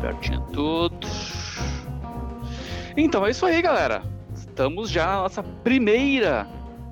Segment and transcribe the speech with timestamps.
[0.00, 1.06] Abertinho tudo.
[2.96, 4.02] Então é isso aí, galera.
[4.34, 6.46] Estamos já na nossa primeira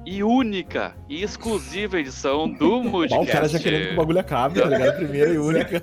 [0.04, 3.29] e única e exclusiva edição do Moodcast.
[3.29, 4.96] o cara já querendo que o bagulho acabe, tá ligado?
[4.96, 5.82] Primeira e única.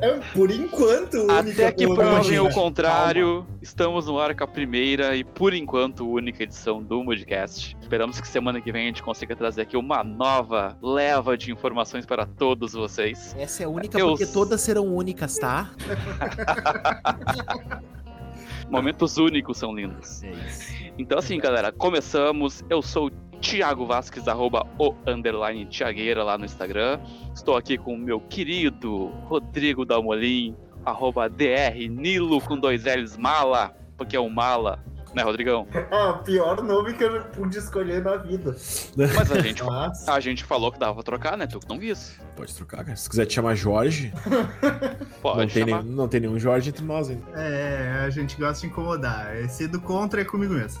[0.00, 5.22] É, por enquanto, Até que provem o contrário, estamos no ar com a primeira e
[5.24, 7.76] por enquanto única edição do Moodcast.
[7.80, 12.06] Esperamos que semana que vem a gente consiga trazer aqui uma nova leva de informações
[12.06, 13.34] para todos vocês.
[13.38, 15.70] Essa é a única Eu- porque todas serão únicas, tá?
[18.70, 20.22] Momentos únicos são lindos.
[20.22, 20.72] É isso.
[20.96, 22.64] Então assim, galera, começamos.
[22.70, 27.00] Eu sou o Thiago Vasques, arroba o underline Thiagueira lá no Instagram.
[27.34, 33.74] Estou aqui com o meu querido Rodrigo Dalmolin, arroba DR Nilo com dois L's Mala,
[33.98, 34.78] porque é o Mala,
[35.12, 35.66] né, Rodrigão?
[35.90, 38.52] Ah, pior nome que eu pude escolher na vida.
[38.96, 39.62] Mas a gente,
[40.06, 41.46] a gente falou que dava pra trocar, né?
[41.48, 42.18] Tu que não quis.
[42.36, 42.96] Pode trocar, cara.
[42.96, 44.12] Se quiser te chamar Jorge,
[45.20, 45.82] Pode não tem, chamar.
[45.82, 47.22] nenhum, não tem nenhum Jorge entre nós ainda.
[47.34, 49.36] É, a gente gosta de incomodar.
[49.36, 50.80] Esse do contra é comigo mesmo.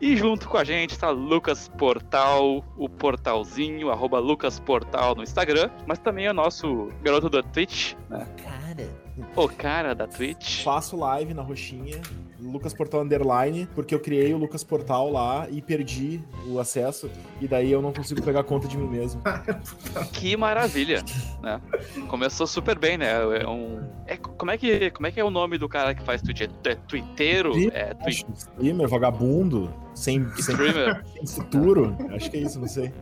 [0.00, 5.70] E junto com a gente tá Lucas Portal, o portalzinho, arroba Lucas Portal no Instagram,
[5.86, 8.26] mas também é o nosso garoto da Twitch, né?
[8.42, 8.88] Cara,
[9.36, 10.62] O cara da Twitch.
[10.64, 12.02] Faço live na roxinha,
[12.40, 17.08] Lucas Portal Underline, porque eu criei o Lucas Portal lá e perdi o acesso,
[17.40, 19.22] e daí eu não consigo pegar conta de mim mesmo.
[20.12, 21.02] Que maravilha,
[21.42, 21.60] né?
[22.08, 23.12] Começou super bem, né?
[23.40, 23.80] É um...
[24.06, 26.42] é, como, é que, como é que é o nome do cara que faz Twitch?
[26.42, 27.52] É, é twitteiro?
[27.72, 30.56] É twi Acho, streamer, vagabundo, sem, sem
[31.26, 31.96] futuro.
[32.14, 32.92] Acho que é isso, não sei.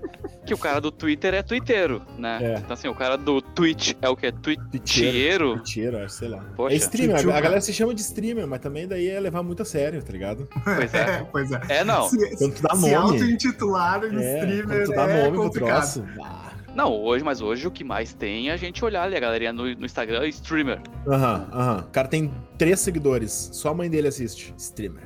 [0.47, 2.39] que o cara do Twitter é twitteiro, né?
[2.43, 2.55] É.
[2.59, 4.31] Então assim, o cara do Twitch é o que?
[4.33, 4.69] Twitcheiro.
[4.71, 5.57] Twitcheiro?
[5.57, 6.45] Mentira, acho, sei lá.
[6.57, 6.75] Poxa.
[6.75, 7.37] é streamer, Tchutchuca.
[7.39, 10.13] a galera se chama de streamer, mas também daí é levar muito a sério, tá
[10.13, 10.49] ligado?
[10.65, 11.27] Pois é.
[11.33, 11.61] pois é.
[11.69, 12.09] É, não.
[12.09, 15.43] Se, Quando tu dá se auto-intitular em É, streamer quando tu dá é nome pro
[15.45, 15.75] complicado.
[15.81, 16.05] troço.
[16.23, 16.52] ah.
[16.75, 19.53] Não, hoje, mas hoje o que mais tem é a gente olhar ali, a galerinha
[19.53, 20.81] no, no Instagram, streamer.
[21.07, 21.79] Aham, aham.
[21.81, 24.55] O cara tem três seguidores, só a mãe dele assiste.
[24.57, 25.03] Streamer.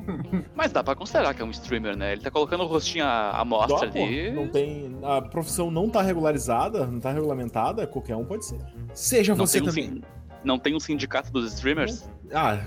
[0.54, 2.12] Mas dá pra considerar que é um streamer, né?
[2.12, 4.30] Ele tá colocando o rostinho à, à mostra Dó, ali.
[4.30, 4.96] Não tem.
[5.02, 8.58] A profissão não tá regularizada, não tá regulamentada, qualquer um pode ser.
[8.94, 9.84] Seja Não você um, também.
[9.84, 10.02] sin-
[10.42, 12.08] não tem um sindicato dos streamers?
[12.32, 12.60] Ah,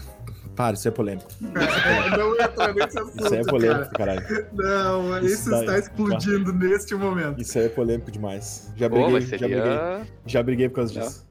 [0.56, 1.28] para, isso é polêmico.
[1.41, 4.22] É, não entra nesse assunto, Isso é polêmico, cara.
[4.22, 4.47] caralho.
[4.53, 7.41] Não, Isso isso, daí- está explodindo neste momento.
[7.41, 8.72] Isso aí é polêmico demais.
[8.75, 9.58] Já Pô, briguei, mas já briguei.
[9.58, 10.08] seria.
[10.25, 11.02] Já briguei por causa Já.
[11.02, 11.28] disso.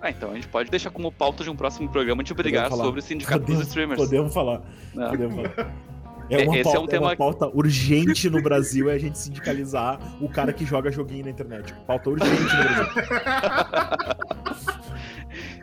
[0.00, 2.98] Ah, então a gente pode deixar como pauta de um próximo programa de brigar sobre
[2.98, 4.00] o sindicato dos Podemos, streamers.
[4.00, 4.62] podemos falar.
[4.94, 5.08] né?
[5.08, 5.48] Podemos falar.
[5.58, 5.66] É
[6.30, 9.18] É, uma, esse é pauta, um tema- uma pauta urgente no Brasil é a gente
[9.18, 11.74] sindicalizar o cara que joga joguinho na internet.
[11.86, 12.86] Pauta urgente no Brasil.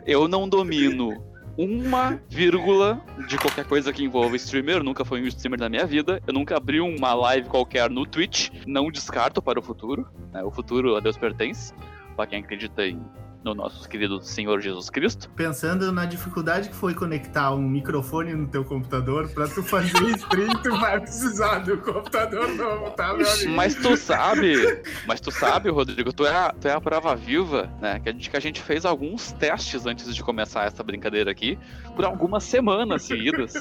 [0.06, 1.24] Eu não domino
[1.62, 4.76] uma vírgula de qualquer coisa que envolva streamer.
[4.76, 6.22] Eu nunca fui um streamer na minha vida.
[6.26, 8.48] Eu nunca abri uma live qualquer no Twitch.
[8.66, 10.08] Não descarto para o futuro.
[10.32, 10.42] né?
[10.42, 11.74] O futuro a Deus pertence.
[12.16, 12.98] Para quem acredita em,
[13.42, 15.30] no nosso querido Senhor Jesus Cristo.
[15.30, 20.54] Pensando na dificuldade que foi conectar um microfone no teu computador, pra tu fazer stream,
[20.62, 23.52] tu vai precisar do computador novo, tá, meu amigo?
[23.52, 27.70] Mas tu sabe, mas tu sabe, Rodrigo, tu é a, tu é a prova viva,
[27.80, 27.98] né?
[28.00, 31.58] Que a, gente, que a gente fez alguns testes antes de começar essa brincadeira aqui,
[31.96, 33.54] por algumas semanas seguidas,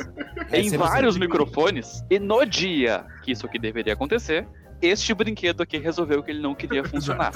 [0.51, 2.03] É em vários microfones.
[2.09, 4.47] E no dia que isso aqui deveria acontecer,
[4.81, 7.31] este brinquedo aqui resolveu que ele não queria funcionar.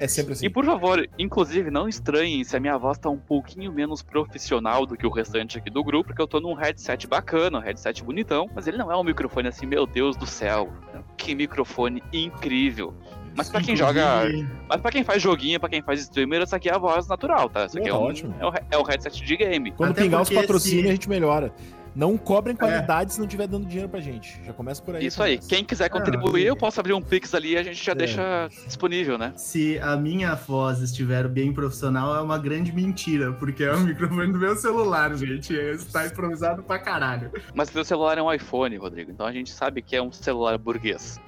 [0.00, 0.46] É sempre assim.
[0.46, 4.84] E por favor, inclusive, não estranhem se a minha voz tá um pouquinho menos profissional
[4.86, 8.02] do que o restante aqui do grupo, porque eu tô num headset bacana, um headset
[8.04, 10.72] bonitão, mas ele não é um microfone assim, meu Deus do céu.
[11.16, 12.94] Que microfone incrível.
[13.34, 14.24] Mas pra quem joga.
[14.68, 17.48] Mas pra quem faz joguinho, pra quem faz streamer, essa aqui é a voz natural,
[17.48, 17.64] tá?
[17.64, 18.34] Isso aqui é, um, ótimo.
[18.38, 19.70] é, um, he- é um headset de game.
[19.72, 21.50] Quando Até pingar os patrocínios, se- a gente melhora.
[21.94, 24.40] Não cobrem qualidade se não estiver dando dinheiro pra gente.
[24.44, 25.04] Já começa por aí.
[25.06, 25.36] Isso aí.
[25.36, 25.48] começa.
[25.54, 27.94] Quem quiser contribuir, e- eu posso abrir um Pix ali e a gente já É.
[27.94, 29.32] deixa disponível, né?
[29.36, 34.32] Se a minha voz estiver bem profissional, é uma grande mentira, porque é o microfone
[34.32, 35.54] do meu celular, gente.
[35.54, 37.30] Está improvisado pra caralho.
[37.54, 39.10] Mas o teu celular é um iPhone, Rodrigo.
[39.10, 41.20] Então a gente sabe que é um celular burguês.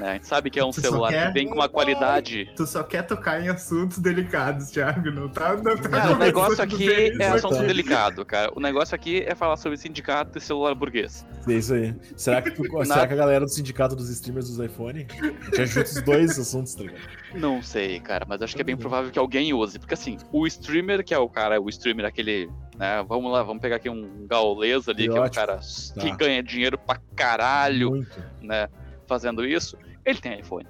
[0.00, 0.10] Né?
[0.10, 2.50] A gente sabe que é um Tu celular quer- que vem com uma qualidade.
[2.56, 5.10] Tu só quer tocar em assuntos delicados, Thiago.
[5.10, 7.66] Não tá, não tá Cara, o negócio aqui é isso assunto aqui.
[7.66, 8.50] delicado, cara.
[8.56, 11.26] O negócio aqui é falar sobre sindicato e celular burguês.
[11.46, 11.94] É isso aí.
[12.16, 15.06] Será que, tu- será que a galera do sindicato dos streamers dos iPhone
[15.54, 17.00] já junta os dois assuntos, tá ligado?
[17.34, 19.78] Não sei, cara, mas acho que é bem provável que alguém use.
[19.78, 22.48] Porque assim, o streamer, que é o cara, o streamer aquele.
[22.78, 26.16] Né, vamos lá, vamos pegar aqui um gaulês ali, que é um cara que Tá.
[26.16, 28.24] ganha dinheiro pra caralho, Muito.
[28.40, 28.66] né?
[29.06, 29.76] Fazendo isso.
[30.04, 30.66] Ele tem iPhone.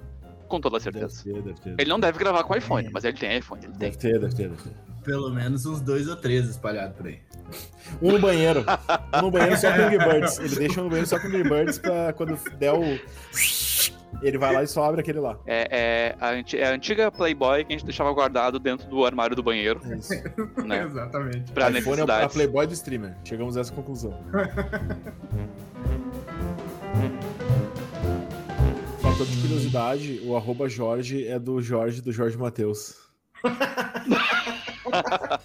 [0.47, 1.23] Com toda Deve certeza.
[1.23, 1.75] ter, deve ter.
[1.79, 3.79] Ele não deve gravar com iPhone, mas ele tem iPhone, ele tem.
[3.89, 4.75] Deve ter, deve ter, deve ter.
[5.03, 7.19] Pelo menos uns dois ou três espalhados por aí.
[8.01, 8.63] Um no banheiro.
[9.15, 10.39] Um no banheiro só com Birds.
[10.39, 12.99] Ele deixa um no banheiro só com Birds pra quando der o.
[14.21, 15.39] Ele vai lá e só abre aquele lá.
[15.47, 19.35] É, é, a, é a antiga Playboy que a gente deixava guardado dentro do armário
[19.35, 20.13] do banheiro, É isso.
[20.65, 20.83] né?
[20.83, 21.51] Exatamente.
[21.53, 22.29] Pra iPhone é a.
[22.29, 23.15] Playboy do streamer.
[23.23, 24.13] Chegamos a essa conclusão.
[29.21, 32.95] Fator de curiosidade, o arroba Jorge é do Jorge do Jorge Matheus.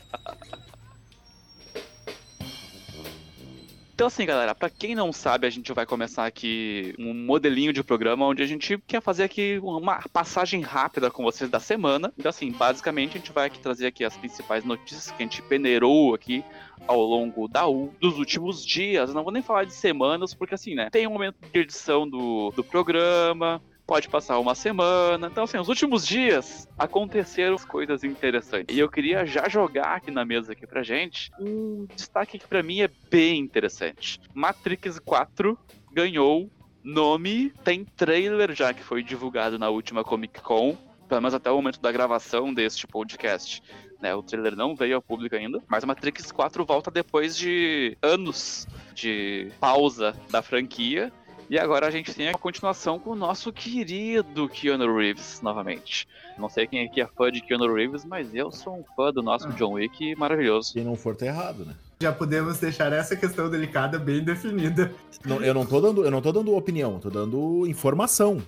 [3.96, 7.82] Então, assim, galera, pra quem não sabe, a gente vai começar aqui um modelinho de
[7.82, 12.12] programa onde a gente quer fazer aqui uma passagem rápida com vocês da semana.
[12.18, 15.40] Então, assim, basicamente a gente vai aqui trazer aqui as principais notícias que a gente
[15.40, 16.44] peneirou aqui
[16.86, 19.14] ao longo da U dos últimos dias.
[19.14, 20.90] Não vou nem falar de semanas, porque assim, né?
[20.90, 23.62] Tem um momento de edição do, do programa.
[23.86, 25.28] Pode passar uma semana.
[25.28, 28.74] Então, assim, os últimos dias aconteceram coisas interessantes.
[28.74, 32.62] E eu queria já jogar aqui na mesa aqui pra gente um destaque que pra
[32.62, 34.20] mim é bem interessante.
[34.34, 35.56] Matrix 4
[35.92, 36.50] ganhou
[36.82, 40.76] nome, tem trailer já que foi divulgado na última Comic Con,
[41.08, 43.62] pelo menos até o momento da gravação deste podcast.
[44.00, 48.68] Né, o trailer não veio ao público ainda, mas Matrix 4 volta depois de anos
[48.94, 51.10] de pausa da franquia.
[51.48, 56.08] E agora a gente tem a continuação com o nosso querido Keanu Reeves novamente.
[56.36, 59.22] Não sei quem aqui é fã de Keanu Reeves, mas eu sou um fã do
[59.22, 59.48] nosso.
[59.52, 60.72] John Wick maravilhoso.
[60.72, 61.74] Quem não for, tá errado, né?
[62.00, 64.92] Já podemos deixar essa questão delicada bem definida.
[65.24, 68.42] Não, eu, não tô dando, eu não tô dando opinião, tô dando informação.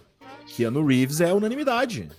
[0.46, 2.10] Keanu Reeves é unanimidade.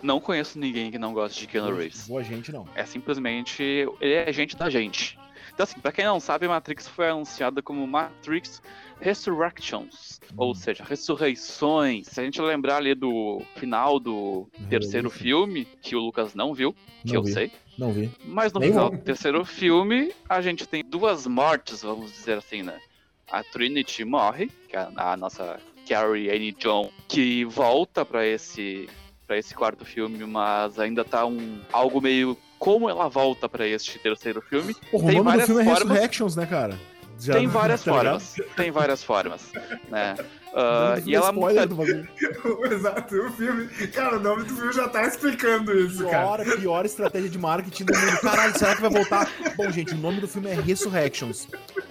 [0.00, 2.06] Não conheço ninguém que não goste de Keanu Reeves.
[2.06, 2.64] Boa gente, não.
[2.76, 3.62] É simplesmente.
[4.00, 5.18] Ele é gente da gente.
[5.52, 8.62] Então, assim, pra quem não sabe, Matrix foi anunciada como Matrix
[9.00, 10.20] Resurrections.
[10.36, 12.06] Ou seja, ressurreições.
[12.08, 16.72] Se a gente lembrar ali do final do terceiro filme, que o Lucas não viu,
[17.02, 17.32] que Não eu vi.
[17.32, 17.52] sei.
[17.78, 18.10] Não vi.
[18.24, 18.98] Mas no Nem final vou.
[18.98, 22.78] do terceiro filme, a gente tem duas mortes, vamos dizer assim, né?
[23.30, 28.88] A Trinity morre, que é a nossa Carrie Anne John, que volta pra esse
[29.26, 33.98] para esse quarto filme, mas ainda tá um algo meio como ela volta pra este
[33.98, 34.74] terceiro filme.
[34.90, 35.78] O nome do filme é formas.
[35.82, 36.78] Resurrections, né, cara?
[37.18, 38.20] Já- tem várias tá ligado?
[38.20, 39.52] formas, tem várias formas,
[39.88, 40.14] né?
[40.54, 42.08] Não e ela bagulho.
[42.72, 43.68] Exato, o filme.
[43.88, 46.44] Cara, o nome do filme já tá explicando isso, cara.
[46.44, 48.20] Pior, pior estratégia de marketing do mundo.
[48.20, 49.30] Caralho, será que vai voltar?
[49.56, 51.46] Bom, gente, o nome do filme é Resurrections.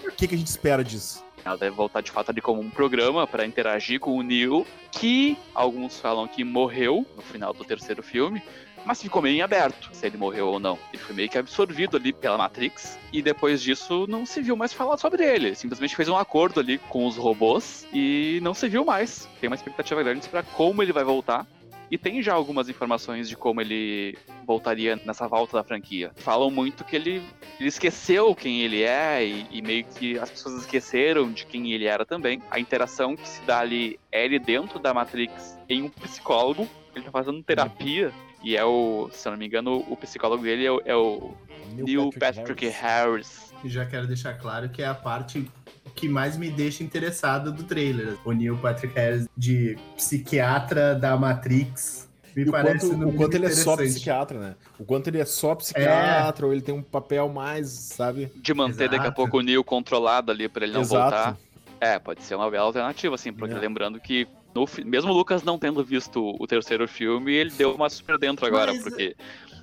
[0.05, 1.23] O que, que a gente espera disso?
[1.45, 5.37] Ela deve voltar de fato ali como um programa para interagir com o Neo, que
[5.53, 8.41] alguns falam que morreu no final do terceiro filme,
[8.87, 10.79] mas ficou meio em aberto se ele morreu ou não.
[10.93, 14.71] Ele foi meio que absorvido ali pela Matrix e depois disso não se viu mais
[14.71, 15.53] falar sobre ele.
[15.55, 19.27] Simplesmente fez um acordo ali com os robôs e não se viu mais.
[19.41, 21.45] Tem uma expectativa grande para como ele vai voltar.
[21.89, 26.11] E tem já algumas informações de como ele voltaria nessa volta da franquia.
[26.15, 27.21] Falam muito que ele,
[27.59, 31.85] ele esqueceu quem ele é e, e meio que as pessoas esqueceram de quem ele
[31.85, 32.41] era também.
[32.51, 36.67] A interação que se dá ali é ele dentro da Matrix em um psicólogo.
[36.93, 38.11] Ele tá fazendo terapia.
[38.43, 41.33] E é o, se eu não me engano, o psicólogo dele é o, é o
[41.73, 43.53] Neil Patrick, Harris.
[43.63, 45.49] E já quero deixar claro que é a parte
[45.95, 48.15] que mais me deixa interessado do trailer.
[48.23, 52.07] O Neil Patrick Harris de psiquiatra da Matrix.
[52.35, 54.55] Me E o parece quanto, no o quanto ele é só psiquiatra, né?
[54.77, 58.31] O quanto ele é só psiquiatra, ou ele tem um papel mais, sabe?
[58.35, 59.15] De manter daqui a Exato.
[59.15, 61.01] pouco o Neil controlado ali pra ele não Exato.
[61.01, 61.37] voltar.
[61.81, 63.57] É, pode ser uma bela alternativa, assim, porque É.
[63.57, 67.89] lembrando que no mesmo o Lucas não tendo visto o terceiro filme, ele deu uma
[67.89, 69.15] super dentro agora, Mas- porque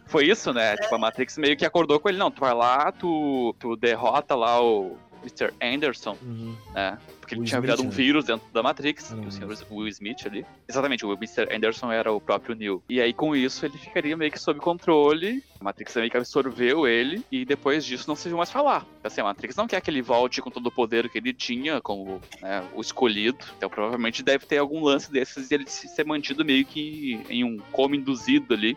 [0.07, 0.77] foi isso, né?
[0.77, 4.35] Tipo, a Matrix meio que acordou com ele, não, tu vai lá, tu, tu derrota
[4.35, 5.53] lá o Mr.
[5.63, 6.55] Anderson, Uhum.
[6.75, 6.99] né?
[7.25, 7.97] Porque ele Will tinha Smith, virado um né?
[7.97, 9.27] vírus dentro da Matrix, Uhum.
[9.27, 10.45] o senhor Will Smith ali.
[10.69, 11.49] Exatamente, o Mr.
[11.55, 12.83] Anderson era o próprio Neo.
[12.89, 15.43] E aí, com isso, ele ficaria meio que sob controle.
[15.61, 18.87] A Matrix meio que absorveu ele, e depois disso não se viu mais falar.
[19.03, 21.81] Assim, a Matrix não quer que ele volte com todo o poder que ele tinha,
[21.81, 23.39] como né, o escolhido.
[23.57, 27.43] Então, provavelmente deve ter algum lance desses e ele se- ser mantido meio que em
[27.45, 28.77] um coma induzido ali.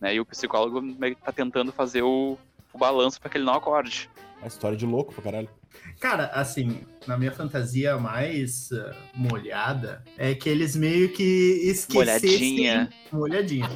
[0.00, 0.14] Né?
[0.14, 2.38] E o psicólogo meio que tá tentando fazer o,
[2.72, 4.08] o balanço para que ele não acorde.
[4.42, 5.48] A história de louco pra caralho.
[6.00, 11.22] Cara, assim, na minha fantasia mais ah, molhada, é que eles meio que
[11.64, 12.30] esquecessem...
[12.30, 12.90] Molhadinha.
[13.12, 13.70] Molhadinha.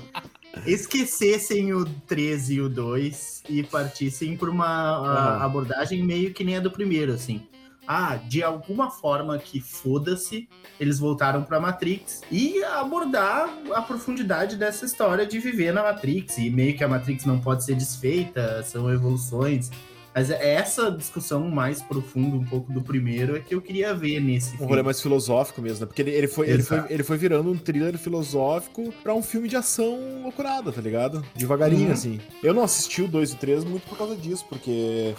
[0.66, 5.44] Esquecessem o 13 e o 2 e partissem por uma ah, Aham.
[5.44, 7.46] abordagem meio que nem a do primeiro, assim.
[7.90, 10.46] Ah, de alguma forma que foda-se,
[10.78, 16.36] eles voltaram pra Matrix e abordar a profundidade dessa história de viver na Matrix.
[16.36, 19.70] E meio que a Matrix não pode ser desfeita, são evoluções.
[20.14, 24.18] Mas é essa discussão mais profunda, um pouco do primeiro, é que eu queria ver
[24.20, 24.66] nesse Um filme.
[24.72, 25.86] rolê mais filosófico mesmo, né?
[25.86, 29.48] Porque ele, ele, foi, ele, foi, ele foi virando um thriller filosófico pra um filme
[29.48, 31.24] de ação loucurada, tá ligado?
[31.36, 31.92] Devagarinho, Uhum.
[31.92, 32.20] assim.
[32.42, 35.14] Eu não assisti o 2 e o 3 muito por causa disso, porque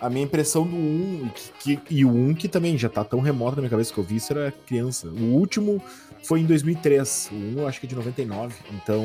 [0.00, 1.30] a minha impressão do 1 e,
[1.62, 3.98] que, que- e o 1 que também já tá tão remoto na minha cabeça que
[3.98, 5.08] eu vi isso era criança.
[5.08, 5.82] O último
[6.22, 7.30] foi em 2003.
[7.32, 8.54] O 1 eu acho que é de 99.
[8.72, 9.02] Então,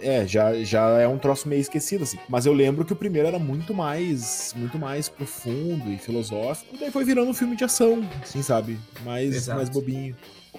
[0.00, 2.18] é, já, já é um troço meio esquecido, assim.
[2.28, 6.74] Mas eu lembro que o primeiro era muito mais, muito mais profundo e filosófico.
[6.74, 8.78] E daí foi virando um filme de ação, assim, sabe?
[9.04, 9.56] Mais, Exato.
[9.56, 10.16] mais bobinho.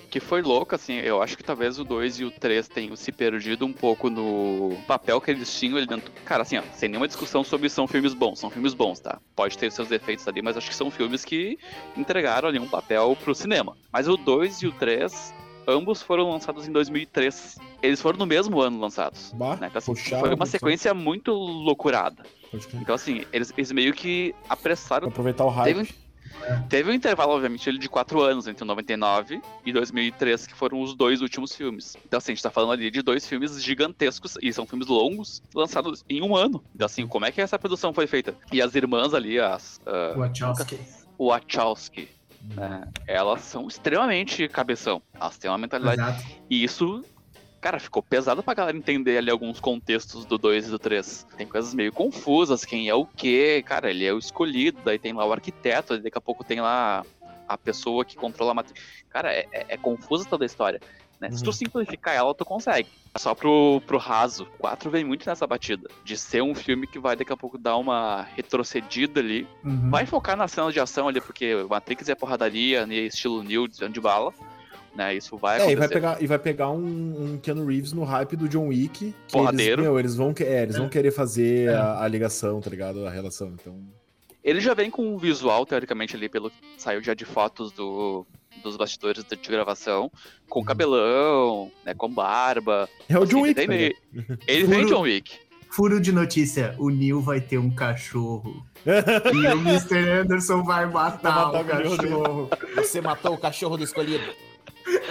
[0.10, 3.12] Que foi louco, assim, eu acho que talvez o 2 e o 3 tenham se
[3.12, 6.12] perdido um pouco no papel que eles tinham ali dentro.
[6.26, 9.20] Cara, assim, ó, sem nenhuma discussão sobre são filmes bons, são filmes bons, tá?
[9.36, 11.58] Pode ter seus defeitos ali, mas acho que são filmes que
[11.96, 13.78] entregaram ali um papel pro cinema.
[13.92, 15.34] Mas o 2 e o 3,
[15.68, 17.58] ambos foram lançados em 2003.
[17.82, 19.32] Eles foram no mesmo ano lançados.
[19.34, 19.68] Bah, Né?
[19.68, 22.24] Então, assim, puxaram foi uma sequência muito loucurada.
[22.74, 25.76] Então, assim, eles, eles meio que Pra apressaram aproveitar o hype.
[25.76, 25.96] Teve,
[26.70, 30.96] teve um intervalo, obviamente, de 4 anos entre o 99 e 2003, que foram os
[30.96, 31.98] dois últimos filmes.
[32.06, 35.42] Então, assim, a gente tá falando ali de dois filmes gigantescos, e são filmes longos,
[35.54, 36.64] lançados em um ano.
[36.74, 38.36] Então, assim, como é que essa produção foi feita?
[38.52, 40.80] E as irmãs ali, as ah, Wachowski.
[41.18, 42.10] Wachowski,
[42.56, 45.02] né, elas são extremamente cabeção.
[45.14, 46.02] Elas têm uma mentalidade.
[46.02, 46.24] Exato.
[46.50, 47.04] E isso,
[47.60, 51.28] cara, ficou pesado pra galera entender ali alguns contextos do 2 e do 3.
[51.38, 55.14] Tem coisas meio confusas, quem é o quê, cara, ele é o escolhido, daí tem
[55.14, 57.04] lá o arquiteto, daqui a pouco tem lá
[57.48, 58.80] a pessoa que controla a matriz.
[59.10, 60.80] Cara, é, é- é confusa toda a história.
[61.20, 61.30] Né?
[61.32, 61.52] Se tu Uhum.
[61.54, 62.88] simplificar ela, tu consegue.
[63.18, 64.44] Só pro, pro raso.
[64.44, 65.90] O 4 vem muito nessa batida.
[66.06, 69.46] De ser um filme que vai daqui a pouco dar uma retrocedida ali.
[69.66, 69.90] Uhum.
[69.90, 74.00] Vai focar na cena de ação ali, porque Matrix é porradaria, né, estilo desviando de
[74.00, 74.34] bala.
[74.96, 75.78] Né, isso vai É, e acontecer.
[75.80, 79.14] vai pegar, e vai pegar um, um Keanu Reeves no hype do John Wick.
[79.28, 79.82] Que Porradeiro.
[79.82, 81.76] Eles, meu, eles vão, é, eles vão querer fazer É.
[81.76, 83.06] a, a ligação, tá ligado?
[83.06, 83.50] A relação.
[83.60, 83.76] Então.
[84.44, 88.26] Ele já vem com um visual, teoricamente, ali, pelo que saiu já de fotos do,
[88.64, 90.12] dos bastidores de de gravação,
[90.50, 92.90] com cabelão, né, com barba.
[93.08, 93.60] É o John Assim, Wick.
[93.60, 93.96] ele vem, ligado?
[94.28, 95.32] meio- ele vem Furo- John Wick.
[95.72, 98.66] Furo de notícia: o Neil vai ter um cachorro.
[98.86, 99.98] e o Mr.
[100.22, 102.50] Anderson vai matar, Vai o matar o cachorro.
[102.76, 104.24] Você matou o cachorro do escolhido.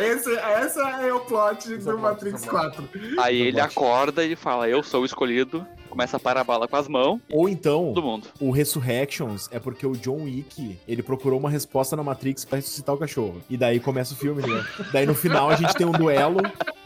[0.00, 2.76] Esse, essa é o plot é do Matrix esse é o plot.
[2.76, 2.88] 4.
[3.18, 6.68] Aí Eu ele acorda e fala, eu sou o escolhido, começa a parar a bala
[6.68, 8.28] com as mãos, Ou então, todo mundo.
[8.40, 12.94] o Resurrections é porque o John Wick, ele procurou uma resposta na Matrix pra ressuscitar
[12.94, 13.40] o cachorro.
[13.48, 14.64] E daí começa o filme, né?
[14.92, 16.40] Daí no final a gente tem um duelo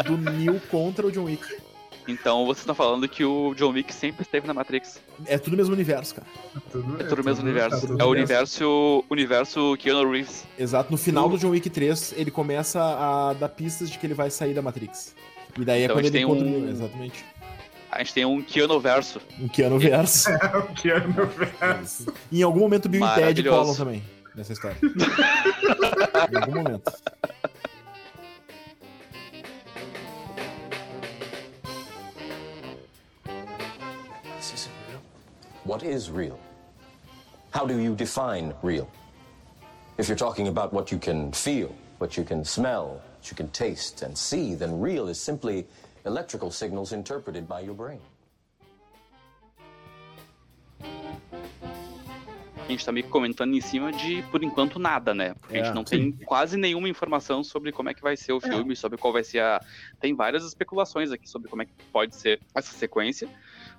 [0.07, 1.45] do Neo contra o John Wick.
[2.09, 5.01] Então vocês estão falando que o John Wick sempre esteve na Matrix.
[5.27, 6.27] É tudo o mesmo universo, cara.
[6.71, 7.81] Tudo, É tudo o mesmo universo.
[7.81, 10.45] tá tudo É o universo, universo Keanu Reeves.
[10.59, 10.91] Exato.
[10.91, 14.31] No final do John Wick 3, ele começa a dar pistas de que ele vai
[14.31, 15.15] sair da Matrix.
[15.59, 16.69] E daí Então é a quando gente ele tem encontra um-.
[16.71, 17.25] Exatamente.
[17.91, 19.21] A gente tem um Keanu verso.
[19.39, 20.31] Um Keanu verso.
[20.33, 21.15] É o Keanu.
[22.33, 24.03] E em algum momento Bill e Ted colam também
[24.35, 24.77] nessa história.
[26.33, 26.91] em algum momento.
[35.65, 36.39] What is real?
[37.53, 38.89] How do you define real?
[39.99, 43.49] If you're talking about what you can feel, what you can smell, what you can
[43.51, 45.67] taste and see, then real is simply
[46.05, 48.01] electrical signals interpreted by your brain.
[52.65, 55.35] A gente tá meio comentando em cima de, por enquanto, nada, né?
[55.35, 58.33] Porque a É, gente não tem quase nenhuma informação sobre como é que vai ser
[58.33, 59.61] o filme, sobre qual vai ser a.
[60.01, 63.29] Tem várias especulações aqui sobre como é que pode ser essa sequência.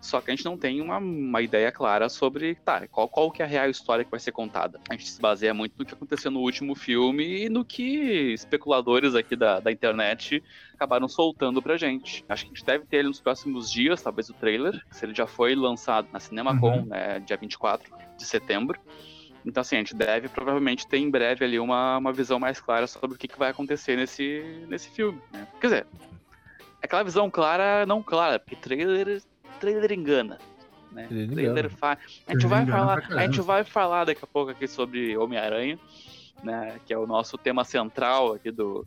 [0.04, 3.42] Só que a gente não tem uma, uma ideia clara sobre, tá, qual, qual que
[3.42, 4.78] é a real história que vai ser contada.
[4.90, 9.16] A gente se baseia muito no que aconteceu no último filme e no que especuladores
[9.16, 10.44] aqui da, da internet
[10.74, 12.26] acabaram soltando pra gente.
[12.28, 15.16] Acho que a gente deve ter ele nos próximos dias, talvez o trailer, se ele
[15.16, 16.86] já foi lançado na CinemaCon, Uhum.
[16.88, 18.78] né, dia 24 de setembro.
[19.46, 22.88] Então, assim, a gente deve provavelmente ter em breve ali uma, uma visão mais clara
[22.88, 25.22] sobre o que, que vai acontecer nesse, nesse filme.
[25.32, 25.48] Né?
[25.62, 25.88] Quer dizer,
[26.82, 29.22] aquela visão clara, não clara, porque trailer,
[29.64, 30.38] trailer engana.
[30.92, 31.08] Né?
[31.08, 31.98] Trailer Trailer fa...
[32.28, 35.80] A gente vai falar, a gente vai falar daqui a pouco aqui sobre Homem-Aranha,
[36.44, 36.80] né?
[36.86, 38.86] Que é o nosso tema central aqui do,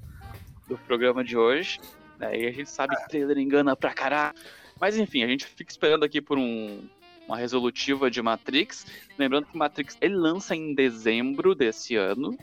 [0.69, 1.81] do programa de hoje.
[2.19, 2.41] Né?
[2.43, 4.37] E a gente sabe que trailer engana pra caralho.
[4.79, 6.87] Mas enfim, a gente fica esperando aqui por um,
[7.27, 8.87] uma resolutiva de Matrix.
[9.19, 12.37] Lembrando que Matrix ele lança em dezembro desse ano.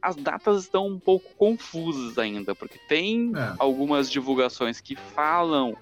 [0.00, 3.54] As datas estão um pouco confusas ainda, porque tem É.
[3.58, 5.76] algumas divulgações que falam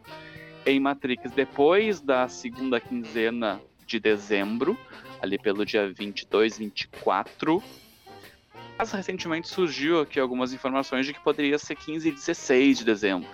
[0.66, 4.76] em Matrix depois da segunda quinzena de dezembro,
[5.23, 7.62] ali pelo dia 22, 24.
[8.76, 13.28] Mas recentemente surgiu aqui algumas informações de que poderia ser 15 e 16 de dezembro.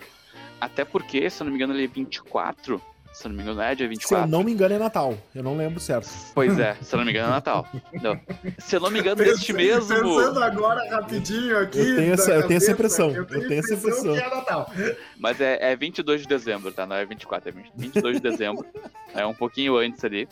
[0.60, 2.80] Até porque, se eu não me engano, ele é 24.
[3.12, 4.30] Se eu não me engano, é dia Se eu 24.
[4.30, 5.18] não me engano, é Natal.
[5.34, 6.08] Eu não lembro certo.
[6.34, 7.68] Pois é, se eu não me engano, é Natal.
[8.02, 8.18] Não.
[8.58, 9.88] Se eu não me engano, neste mesmo.
[9.88, 11.78] Pensando agora rapidinho aqui.
[11.78, 14.14] Eu tenho essa- eu tenho essa impressão, Eu eu tenho, tenho essa impressão.
[14.14, 14.72] que é Natal.
[15.18, 16.86] Mas é, é 22 de dezembro, tá?
[16.86, 18.64] Não é 24, é 20 22 de dezembro.
[19.14, 20.26] É um pouquinho antes ali.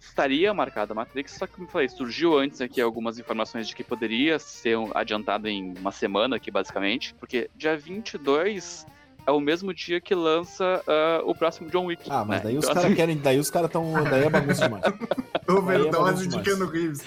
[0.00, 3.76] estaria marcada a Matrix, só que, como eu falei, surgiu antes aqui algumas informações de
[3.76, 8.84] que poderia ser adiantado em uma semana aqui, basicamente, porque dia 22
[9.26, 12.02] é o mesmo dia que lança ah, o próximo John Wick.
[12.10, 12.44] Ah, mas né?
[12.44, 13.16] daí os Então, caras assim, querem.
[13.18, 13.92] Daí os caras tão.
[14.04, 14.84] Daí é bagunça demais.
[15.48, 16.46] Overdose de demais.
[16.46, 17.02] Keanu Reeves.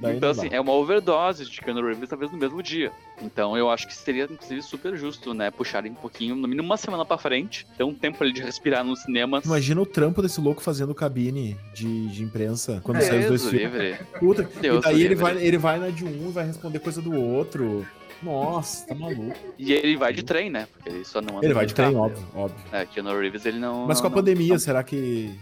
[0.00, 0.42] Daí Então, não dá.
[0.42, 2.90] assim, é uma overdose de Keanu Reeves, talvez no mesmo dia.
[3.22, 5.50] Então, eu acho que seria, inclusive, super justo, né?
[5.50, 8.84] Puxarem um pouquinho, no mínimo uma semana pra frente, ter um tempo ali de respirar
[8.84, 9.40] no cinema.
[9.44, 13.72] Imagina o trampo desse louco fazendo cabine de, de imprensa quando sai os dois filmes.
[13.72, 13.98] livre.
[14.18, 17.00] Puta, Deus e daí ele vai, ele vai na de um e vai responder coisa
[17.00, 17.86] do outro.
[18.22, 19.36] Nossa, tá maluco.
[19.58, 20.66] E ele vai de trem, né?
[20.72, 22.04] Porque ele só não anda Ele vai de trem, carro.
[22.06, 22.56] óbvio, óbvio.
[22.72, 23.86] É, Keanu Reeves, ele não.
[23.86, 25.38] Mas com a não- pandemia, não- será que.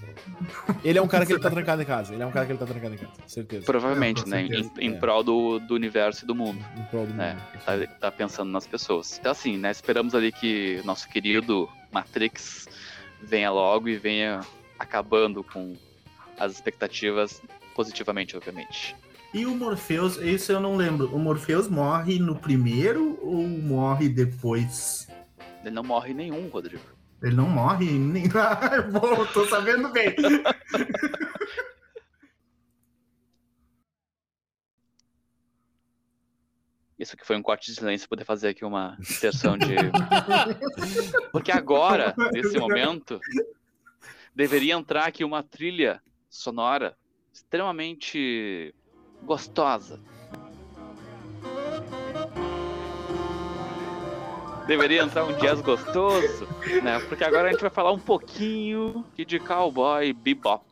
[0.85, 2.13] Ele é um cara que ele tá trancado em casa.
[2.13, 3.65] Ele é um cara que ele tá trancado em casa, certeza.
[3.65, 4.43] Provavelmente, É, né?
[4.43, 4.99] Em, certeza, em é.
[4.99, 6.59] prol do, do universo e do mundo.
[6.77, 7.35] Em prol do né?
[7.35, 7.63] mundo.
[7.65, 9.19] Tá, ele tá pensando nas pessoas.
[9.19, 9.71] Então, assim, né?
[9.71, 12.67] Esperamos ali que nosso querido Matrix
[13.23, 14.41] venha logo e venha
[14.79, 15.75] acabando com
[16.39, 17.41] as expectativas
[17.75, 18.95] positivamente, obviamente.
[19.35, 21.13] E o Morpheus, isso eu não lembro.
[21.13, 25.09] O Morpheus morre no primeiro ou morre depois?
[25.61, 26.85] Ele não morre nenhum, Rodrigo.
[27.21, 28.29] Ele não morre nem.
[28.33, 30.15] Ah, bom, tô sabendo bem.
[36.97, 39.75] Isso aqui foi um corte de silêncio poder fazer aqui uma inserção de.
[41.33, 43.19] Porque agora, nesse momento,
[44.33, 46.01] deveria entrar aqui uma trilha
[46.31, 46.97] sonora
[47.33, 48.73] extremamente
[49.25, 50.01] gostosa.
[54.67, 56.49] Deveria entrar um jazz gostoso,
[56.83, 56.99] né?
[57.09, 60.65] Porque agora a gente vai falar um pouquinho de Cowboy Bebop,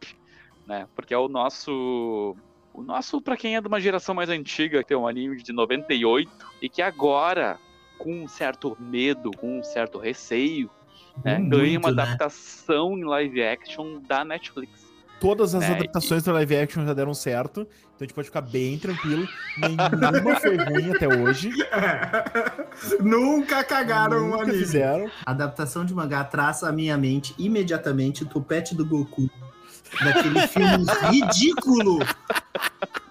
[0.66, 0.88] né?
[0.94, 2.34] Porque é o nosso
[2.74, 5.52] o nosso, pra quem é de uma geração mais antiga, que tem um anime de
[5.52, 6.30] 98,
[6.62, 7.58] e que agora,
[7.98, 10.70] com um certo medo, com um certo receio,
[11.22, 12.02] né, Muito, ganha uma né?
[12.02, 14.90] adaptação em live action da Netflix.
[15.20, 17.68] Todas as É, adaptações pra live action já deram certo.
[18.02, 19.28] Então a gente pode ficar bem tranquilo.
[19.58, 21.50] Nenhuma foi ruim até hoje.
[23.00, 24.58] Nunca cagaram o Nunca anime.
[24.58, 25.10] fizeram.
[25.24, 29.30] Adaptação de mangá traça à minha mente imediatamente o topete do Goku.
[30.02, 31.98] Daquele filme ridículo.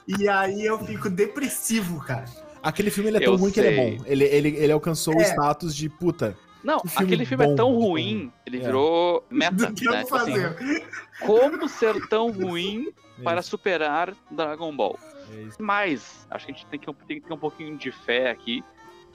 [0.08, 2.26] E aí eu fico depressivo, cara.
[2.62, 3.98] Aquele filme ele é tão Eu ruim que ele é sei.
[3.98, 4.04] bom.
[4.06, 5.24] Ele, ele, ele alcançou o É.
[5.24, 6.36] status de puta.
[6.64, 8.60] Não, filme aquele filme é bom, tão que ruim, ele É.
[8.66, 10.00] virou meta, Do que né?
[10.02, 10.88] eu Tipo assim, fazer?
[11.22, 12.88] como ser tão ruim
[13.24, 14.98] para superar Dragon Ball?
[15.32, 15.58] é isso.
[15.62, 18.64] Mas, acho que a gente tem que, tem que ter um pouquinho de fé aqui,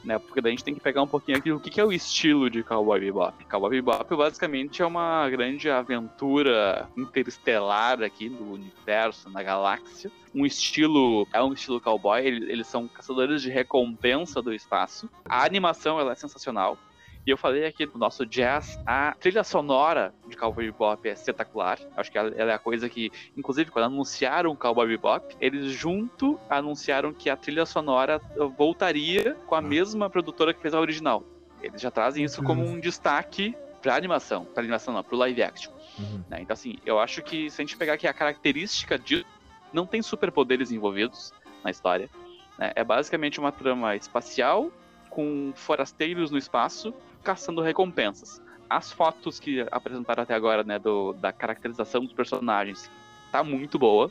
[0.05, 0.19] né?
[0.19, 1.93] Porque daí a gente tem que pegar um pouquinho aqui o que, que é o
[1.93, 3.45] estilo de Cowboy Bebop.
[3.47, 10.11] Cowboy Bebop basicamente é uma grande aventura interestelar aqui do universo, na galáxia.
[10.35, 15.09] Um estilo, é um estilo cowboy, ele- eles são caçadores de recompensa do espaço.
[15.29, 16.79] A animação ela é sensacional.
[17.27, 21.81] E eu falei aqui do nosso jazz, a trilha sonora de Cowboy Bebop é espetacular.
[21.97, 26.39] Acho que ela, é a coisa que, inclusive, quando anunciaram o Cowboy Bebop, eles junto
[26.49, 28.21] anunciaram que a trilha sonora
[28.57, 31.25] voltaria com a mesma produtora que fez a original.
[31.61, 35.73] Eles já trazem isso como um destaque pra animação, pra animação não, pro live action.
[35.99, 36.23] Uhum.
[36.31, 36.39] né?
[36.43, 39.27] Então, assim, eu acho que se a gente pegar aqui a característica de.
[39.73, 41.33] Não tem superpoderes envolvidos
[41.65, 42.09] na história.
[42.57, 42.71] né?
[42.77, 44.71] É basicamente uma trama espacial
[45.11, 46.95] com forasteiros no espaço
[47.27, 48.41] caçando recompensas.
[48.71, 52.89] As fotos que apresentaram até agora, né, do, da caracterização dos personagens,
[53.33, 54.11] tá muito boa.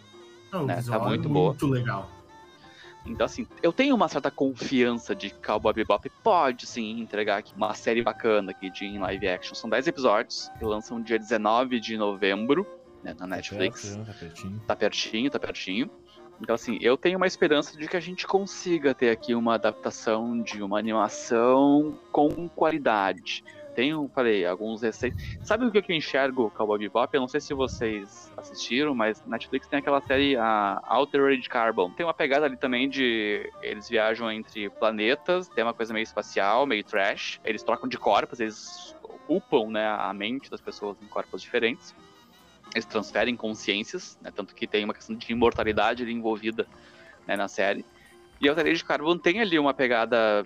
[0.51, 1.49] Né, tá visual é muito boa.
[1.49, 2.11] muito legal.
[3.05, 7.53] Então, assim, eu tenho uma certa confiança de que Cowboy Bebop pode, sim, entregar aqui
[7.55, 9.53] uma série bacana aqui de em live action.
[9.53, 12.65] São 10 episódios que lançam dia 19 de novembro,
[13.03, 13.95] né, na Netflix.
[13.95, 14.61] Tá pertinho.
[14.67, 15.89] Tá pertinho, tá pertinho.
[16.41, 20.41] Então, assim, eu tenho uma esperança de que a gente consiga ter aqui uma adaptação
[20.41, 23.43] de uma animação com qualidade.
[23.73, 25.15] Tenho, falei, alguns receios.
[25.43, 27.13] Sabe o que eu enxergo Cowboy Bebop?
[27.13, 31.91] Eu não sei se vocês assistiram, mas Netflix tem aquela série, a Altered Carbon.
[31.91, 33.51] Tem uma pegada ali também de.
[33.61, 37.41] Eles viajam entre planetas, tem uma coisa meio espacial, meio trash.
[37.43, 41.93] Eles trocam de corpos, eles ocupam né, a mente das pessoas em corpos diferentes
[42.75, 46.67] eles transferem consciências, né, tanto que tem uma questão de imortalidade ali envolvida
[47.25, 47.85] né, na série.
[48.39, 50.45] E a Altered Carbon tem ali uma pegada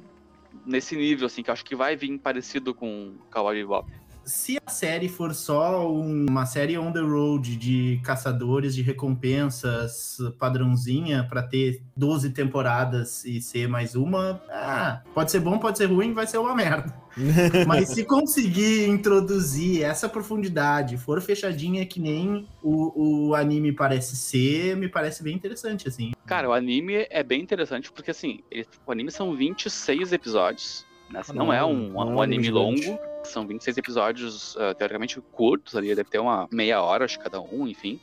[0.65, 3.92] nesse nível, assim, que eu acho que vai vir parecido com Cowboy Bebop.
[4.30, 10.18] Se a série for só um- uma série on the road de caçadores de recompensas
[10.38, 15.88] padrãozinha pra ter 12 temporadas e ser mais uma, ah, pode ser bom, pode ser
[15.88, 16.94] ruim, vai ser uma merda.
[17.68, 24.78] Mas se conseguir introduzir essa profundidade, for fechadinha que nem o, o anime parece ser,
[24.78, 26.12] me parece bem interessante, assim.
[26.28, 30.86] Cara, o anime é bem interessante porque, assim, ele- o anime são 26 episódios?
[31.15, 35.19] Assim, não, não, é um, não é um anime longo, são 26 episódios, ah, teoricamente
[35.32, 38.00] curtos ali, deve ter uma meia hora, acho, cada um, enfim.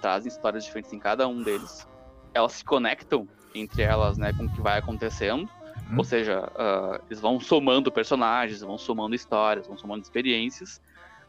[0.00, 1.86] trazem histórias diferentes em cada um deles.
[2.32, 5.48] Elas se conectam entre elas, né, com o que vai acontecendo.
[5.90, 5.98] Uhum.
[5.98, 10.80] Ou seja, ah, eles vão somando personagens, vão somando histórias, vão somando experiências,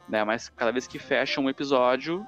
[0.07, 0.23] né?
[0.23, 2.25] Mas cada vez que fecha um episódio,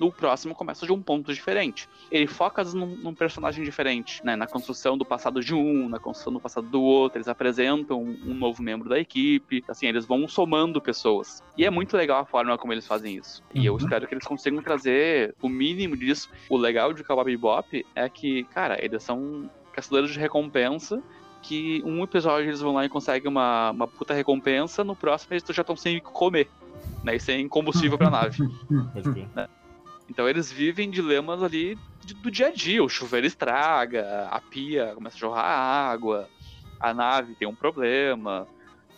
[0.00, 1.86] no próximo começa de um ponto diferente.
[2.10, 4.34] Ele foca num, num personagem diferente, né?
[4.34, 7.18] Na construção do passado de um, na construção do passado do outro.
[7.18, 9.62] Eles apresentam um, um novo membro da equipe.
[9.68, 11.42] Assim, eles vão somando pessoas.
[11.56, 13.42] E é muito legal a forma como eles fazem isso.
[13.54, 13.78] E eu Uhum.
[13.78, 16.28] espero que eles consigam trazer o mínimo disso.
[16.48, 21.02] O legal de Cowboy Bebop é que, cara, eles são caçadores de recompensa
[21.42, 25.44] que um episódio eles vão lá e conseguem uma, uma puta recompensa, no próximo eles
[25.48, 26.48] já estão sem comer,
[27.04, 27.16] né?
[27.16, 28.36] E sem combustível pra nave.
[28.92, 29.28] Pode crer.
[30.10, 31.78] Então eles vivem dilemas ali
[32.16, 32.82] do dia a dia.
[32.82, 36.28] O chuveiro estraga, a pia começa a jorrar água,
[36.80, 38.44] a nave tem um problema,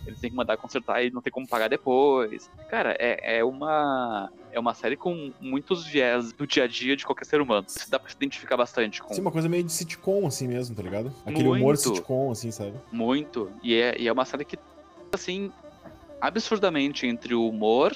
[0.07, 2.51] eles têm que mandar consertar e não tem como pagar depois.
[2.71, 7.05] Cara, é, é uma é uma série com muitos viés do dia a dia de
[7.05, 7.67] qualquer ser humano.
[7.69, 10.75] Isso dá pra se identificar bastante com Sim, uma coisa meio de sitcom, assim mesmo,
[10.75, 11.13] tá ligado?
[11.27, 11.79] Aquele humor Muito.
[11.81, 12.75] sitcom, assim, sabe?
[12.91, 13.51] muito.
[13.63, 14.59] E é, e é uma série que,
[15.13, 15.53] assim,
[16.21, 17.93] absurdamente entre o humor,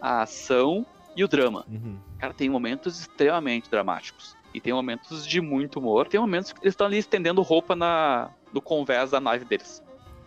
[0.00, 1.64] a ação e o drama.
[1.68, 1.98] Uhum.
[2.18, 4.36] Cara, tem momentos extremamente dramáticos.
[4.52, 6.06] E tem momentos de muito humor.
[6.06, 9.82] Tem momentos que eles estão ali estendendo roupa na, no convés da nave deles.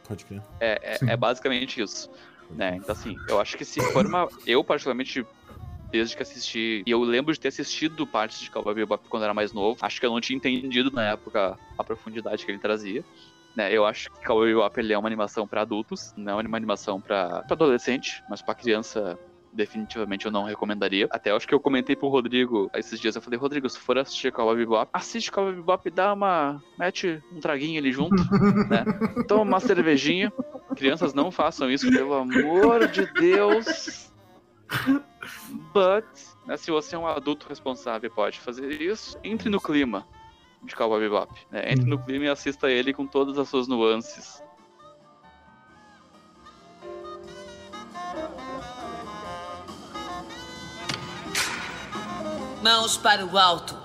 [0.08, 0.42] Pode crer.
[0.60, 2.10] É, é, é basicamente isso.
[2.52, 2.78] Né?
[2.78, 4.28] Então, assim, eu acho que se for uma.
[4.46, 5.26] Eu, particularmente,
[5.92, 6.84] desde que assisti.
[6.86, 9.78] E eu lembro de ter assistido partes de Cowboy Bebop quando era mais novo.
[9.82, 13.04] Acho que eu não tinha entendido na época a profundidade que ele trazia.
[13.56, 13.72] Né?
[13.74, 17.00] Eu acho que Cowboy Bebop ele é uma animação para adultos, não é uma animação
[17.00, 19.18] para adolescente, mas para criança.
[19.52, 21.08] Definitivamente eu não recomendaria.
[21.12, 23.16] Até acho que eu comentei pro Rodrigo esses dias.
[23.16, 26.62] Eu falei, Rodrigo, se for assistir Cowboy Bebop, assiste Cowboy Bebop e dá uma.
[26.78, 28.16] mete um traguinho ali junto,
[28.70, 28.86] né?
[29.28, 30.32] Toma uma cervejinha.
[30.76, 34.12] Crianças não façam isso, pelo amor de Deus.
[35.74, 36.06] But,
[36.46, 40.08] né, se você é um adulto responsável e pode fazer isso, entre no clima
[40.64, 41.34] de Cowboy Bebop.
[41.52, 41.72] né?
[41.72, 44.44] Entre no clima e assista ele com todas as suas nuances.
[52.62, 53.78] Mãos para o alto.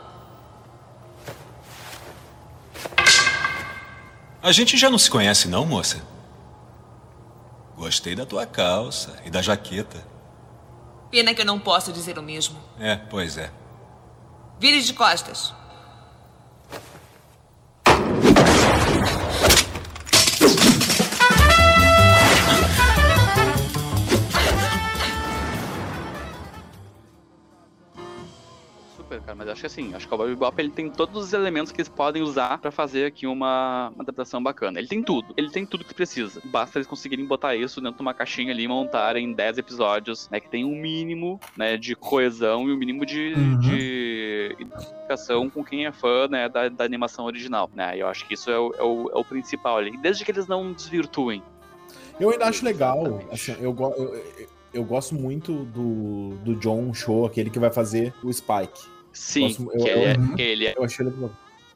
[4.42, 6.02] A gente já não se conhece, não, moça?
[7.76, 10.06] Gostei da tua calça e da jaqueta.
[11.10, 12.58] Pena que eu não posso dizer o mesmo.
[12.78, 13.50] É, pois é.
[14.58, 15.54] Vire de costas.
[29.34, 31.72] Cara, mas acho que assim, acho que o Cowboy Bebop ele tem todos os elementos
[31.72, 34.78] que eles podem usar pra fazer aqui uma, uma adaptação bacana.
[34.78, 36.40] Ele tem tudo, ele tem tudo que precisa.
[36.44, 40.40] Basta eles conseguirem botar isso dentro de uma caixinha ali e montarem 10 episódios, né,
[40.40, 43.58] que tem um mínimo, né, de coesão e um mínimo de, Uhum.
[43.58, 48.34] de identificação com quem é fã, né, da, da animação original, né, eu acho que
[48.34, 51.42] isso é o, é o, é o principal ali, desde que eles não desvirtuem.
[52.20, 57.24] Eu ainda acho legal, assim, eu, eu, eu- eu gosto muito do, do John Show,
[57.26, 58.88] aquele que vai fazer o Spike.
[59.14, 61.14] Sim, Gosto- eu- que ele, é, eu- que ele é Eu achei ele,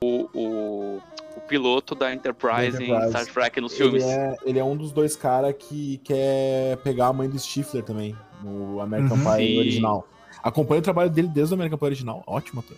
[0.03, 1.03] o, o,
[1.37, 3.11] o piloto da Enterprise, Da em Enterprise.
[3.11, 4.05] Star Trek nos ele filmes.
[4.05, 8.15] é, ele é um dos dois caras que quer pegar a mãe do Stifler também,
[8.43, 9.37] no American Uhum.
[9.37, 10.07] Pie original.
[10.43, 12.23] Acompanho o trabalho dele desde o American Pie original.
[12.27, 12.77] Ótimo ator.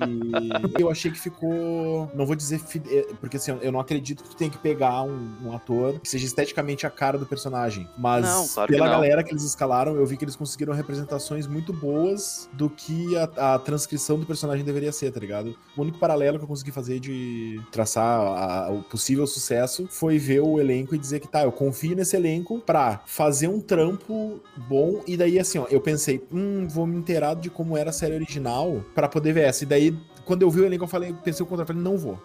[0.00, 2.10] E eu achei que ficou.
[2.14, 2.58] Não vou dizer.
[2.58, 5.98] fide- é, Porque assim, eu não acredito que tu tem que pegar um, um ator
[6.00, 7.88] que seja esteticamente a cara do personagem.
[7.96, 11.72] Mas Não, claro pela galera que eles escalaram, eu vi que eles conseguiram representações muito
[11.72, 15.56] boas do que a, a transcrição do personagem deveria ser, tá ligado?
[15.76, 20.40] O único paralelo que eu consegui fazer de traçar a- o possível sucesso foi ver
[20.40, 25.02] o elenco e dizer que tá, eu confio nesse elenco pra fazer um trampo bom.
[25.06, 28.14] E daí, assim, ó, eu pensei, hum, vou me inteirar de como era a série
[28.14, 29.64] original pra poder ver essa.
[29.64, 29.85] E daí,
[30.26, 32.20] quando eu vi o elenco, eu falei, pensei o contrário, eu falei, não vou.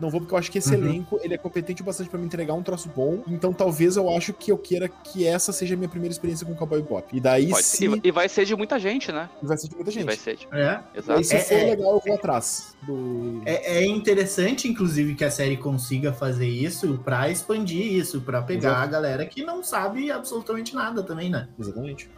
[0.00, 0.82] Não vou porque eu acho que esse Uhum.
[0.82, 3.22] elenco, ele é competente o bastante pra me entregar um troço bom.
[3.28, 6.54] Então talvez eu acho que eu queira que essa seja a minha primeira experiência com
[6.54, 7.14] Cowboy Bop.
[7.14, 7.84] E daí Pode se.
[7.86, 9.28] E, e vai ser de muita gente, né?
[9.42, 10.06] vai ser de muita E gente.
[10.06, 10.48] vai ser de...
[10.52, 10.80] É.
[10.94, 11.18] E Exato.
[11.18, 11.64] aí, se É, for é.
[11.64, 13.42] legal, eu vou atrás do.
[13.44, 18.70] É, é interessante, inclusive, que a série consiga fazer isso pra expandir isso, pra pegar
[18.70, 18.82] Exato.
[18.82, 21.46] a galera que não sabe absolutamente nada também, né?
[21.58, 22.08] Exatamente.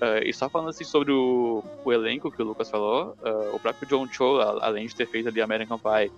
[0.00, 3.58] Ah, e só falando assim sobre o, o elenco que o Lucas falou, ah, o
[3.60, 6.10] próprio John Cho, a- além de ter feito ali American Pie,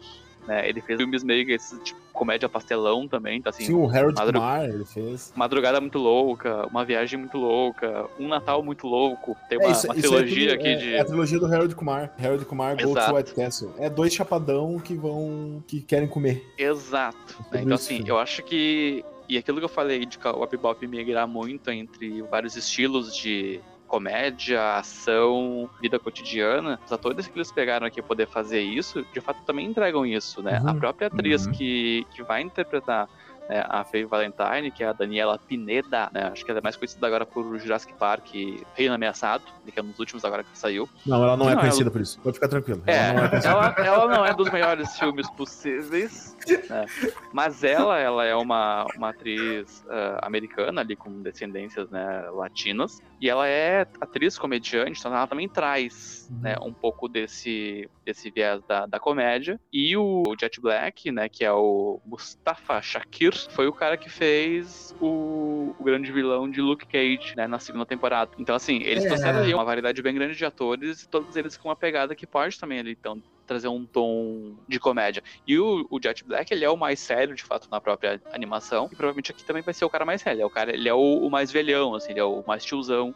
[0.47, 3.89] né, ele fez filmes meio que esse tipo comédia pastelão também, tá assim, Sim, o
[3.89, 5.33] Harold Madru- Kumar, ele fez.
[5.35, 9.87] Madrugada muito louca, uma viagem muito louca, um Natal muito louco, tem É, uma, isso-
[9.87, 10.95] uma isso é trilogia tudo- aqui é, de.
[10.95, 12.13] É a trilogia do Harold Kumar.
[12.23, 13.15] Harold Kumar, Go to.
[13.15, 13.73] White Castle.
[13.79, 15.63] É dois chapadão que vão.
[15.67, 16.45] que querem comer.
[16.59, 17.37] Exato.
[17.51, 17.63] né?
[17.63, 18.05] Então, assim, sim.
[18.07, 19.05] eu acho que.
[19.29, 23.61] E aquilo que eu falei de Cowboy Bebop migrar muito entre vários estilos de
[23.93, 29.43] comédia, ação, vida cotidiana, os atores que eles pegaram aqui poder fazer isso, de fato
[29.45, 30.59] também entregam isso, né?
[30.61, 30.71] Uhum.
[30.71, 31.53] A própria atriz Uhum.
[31.53, 33.07] que, que vai interpretar
[33.49, 36.31] né, a Faye Valentine, que é a Daniela Pineda, né?
[36.33, 38.35] Acho que ela é mais conhecida agora por Jurassic Park
[38.75, 40.89] Reino Ameaçado, que é um dos últimos agora que saiu.
[41.07, 42.21] Não, ela não, é Não, conhecida por isso.
[42.21, 42.83] Pode ficar tranquilo.
[42.87, 46.37] É, Ela não é ela, ela não é dos melhores filmes possíveis,
[46.69, 46.87] né?
[47.33, 53.29] mas ela, ela é uma, uma atriz ah, americana ali com descendências né, latinas e
[53.29, 58.87] ela é atriz comediante, então ela também traz né, um pouco desse, desse viés da,
[58.87, 59.61] da comédia.
[59.73, 64.95] E o Jet Black, né, que é o Mustafa Shakir, foi o cara que fez
[65.01, 68.31] o, o grande vilão de Luke Cage né, na segunda temporada.
[68.39, 69.09] Então assim, eles É.
[69.09, 72.59] trouxeram ali uma variedade bem grande de atores, todos eles com uma pegada que pode
[72.59, 75.23] também ali então trazer um tom de comédia.
[75.47, 78.89] E o, o Jet Black, ele é o mais sério, de fato, na própria animação.
[78.91, 80.37] E provavelmente aqui também vai ser o cara mais sério.
[80.37, 82.65] Ele é o, cara, ele é o, o mais velhão, assim, ele é o mais
[82.65, 83.15] tiozão.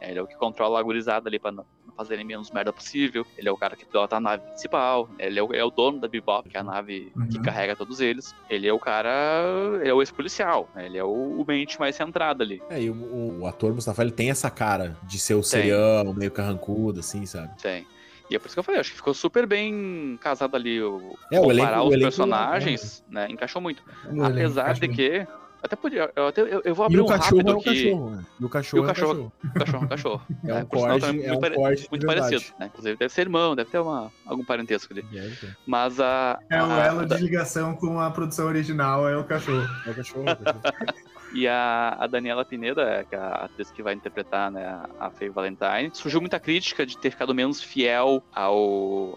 [0.00, 1.52] É, Ele é o que controla a gurizada ali pra
[1.96, 3.26] fazerem menos merda possível.
[3.36, 5.08] Ele é o cara que pilota a nave principal.
[5.18, 7.42] Ele é o, ele é o dono da Bebop, que é a nave que Uhum.
[7.42, 8.34] carrega todos eles.
[8.50, 9.10] Ele é o cara.
[9.80, 10.68] Ele é o ex-policial.
[10.74, 10.86] né?
[10.86, 12.62] Ele é o, o mente mais centrado ali.
[12.70, 16.12] É, e o, o- o ator Mustafa, ele tem essa cara de ser o serião,
[16.14, 17.50] meio carrancudo, assim, sabe?
[17.60, 17.86] Tem.
[18.30, 20.80] E é por isso que eu falei, acho que ficou super bem casado ali.
[20.82, 23.26] O, É, o comparar elenco- o os elenco- personagens, né?
[23.28, 23.82] Encaixou muito.
[24.06, 25.26] O elenco Apesar faz de que.
[25.62, 26.10] Até podia.
[26.16, 27.84] Eu, até, eu, eu vou E abrir o um cachorro rápido é o aqui.
[27.84, 28.24] cachorro, né?
[28.40, 29.32] E o cachorro E o é o cachorro.
[29.54, 29.54] cachorro.
[29.54, 30.22] Cachorro, cachorro.
[30.28, 32.66] É um sinal, corte, também é muito um pare- corte Muito parecido, né?
[32.66, 35.02] Inclusive deve ser irmão, deve ter uma, algum parentesco ali.
[35.02, 35.56] Deve ter.
[35.66, 36.38] Mas a.
[36.50, 39.66] É o a- elo da- de ligação com a produção original, é o cachorro.
[39.86, 40.28] É o cachorro.
[40.28, 40.62] é o cachorro.
[41.34, 45.30] E a, a Daniela Pineda, que é a atriz que vai interpretar né, a Faye
[45.30, 48.48] Valentine, surgiu muita crítica de ter ficado menos fiel à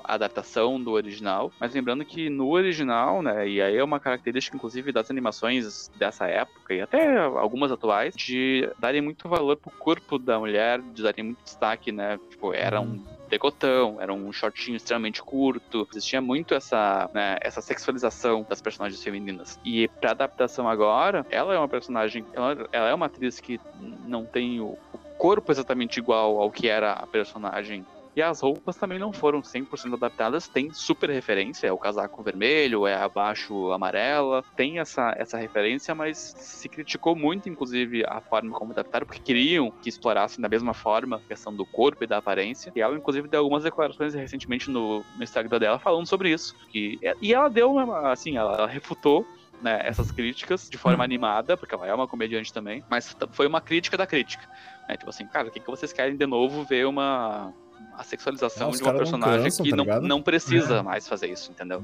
[0.03, 1.51] adaptação do original.
[1.59, 6.27] Mas lembrando que no original, né, e aí é uma característica inclusive das animações dessa
[6.27, 11.25] época e até algumas atuais, de darem muito valor pro corpo da mulher, de darem
[11.25, 12.19] muito destaque, né?
[12.29, 13.03] Tipo, era um
[13.35, 15.87] decotão, era um shortinho extremamente curto.
[15.91, 19.59] Existia muito essa, né, essa sexualização das personagens femininas.
[19.63, 23.59] E pra adaptação agora, ela é uma personagem, ela, ela é uma atriz que
[24.05, 27.85] não tem o, o corpo exatamente igual ao que era a personagem.
[28.15, 32.87] E as roupas também não foram 100% adaptadas, tem super referência, é o casaco vermelho,
[32.87, 38.71] é abaixo amarela, tem essa, essa referência, mas se criticou muito, inclusive, a forma como
[38.71, 42.71] adaptaram, porque queriam que explorassem da mesma forma a questão do corpo e da aparência.
[42.73, 46.55] E ela, inclusive, deu algumas declarações recentemente no, no Instagram dela falando sobre isso.
[46.69, 49.27] Que, e ela deu, uma, assim, ela, ela refutou
[49.61, 53.59] né, essas críticas de forma animada, porque ela é uma comediante também, mas foi uma
[53.59, 54.47] crítica da crítica.
[54.87, 54.95] Né?
[54.95, 57.53] Tipo assim, cara, o que, que vocês querem de novo ver uma
[57.97, 61.07] a sexualização Ah, de uma caras não personagem cansam, que tá não, não precisa mais
[61.07, 61.81] fazer isso, entendeu?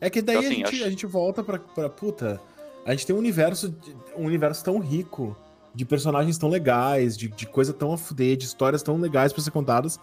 [0.00, 1.88] É que daí Então, assim, a, gente, acho- a gente volta pra, pra.
[1.88, 2.40] Puta.
[2.84, 5.36] A gente tem um universo, de- um universo tão rico,
[5.74, 9.42] de personagens tão legais, de, de coisa tão a fuder, de histórias tão legais pra
[9.42, 10.00] ser contadas.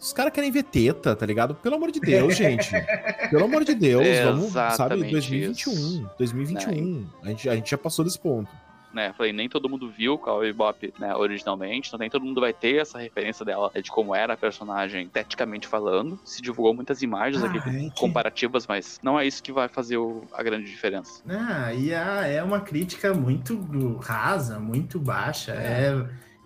[0.00, 1.54] Os caras querem ver teta, tá ligado?
[1.54, 2.70] Pelo amor de Deus, gente.
[3.30, 4.72] Pelo amor de Deus, vamos, sabe?
[4.74, 5.72] Exatamente 2021.
[5.72, 6.10] isso.
[6.18, 7.06] 2021.
[7.22, 8.50] A, gente, a gente já passou desse ponto.
[8.92, 12.52] Né, falei, nem todo mundo viu Cowboy Bebop né, originalmente, então nem todo mundo vai
[12.52, 16.20] ter essa referência dela né, de como era a personagem esteticamente falando.
[16.24, 19.68] Se divulgou muitas imagens aqui Ah, é que- comparativas, mas não é isso que vai
[19.68, 21.22] fazer o- a grande diferença.
[21.28, 23.56] Ah, e a- é uma crítica muito
[24.02, 25.52] rasa, muito baixa.
[25.52, 25.94] É.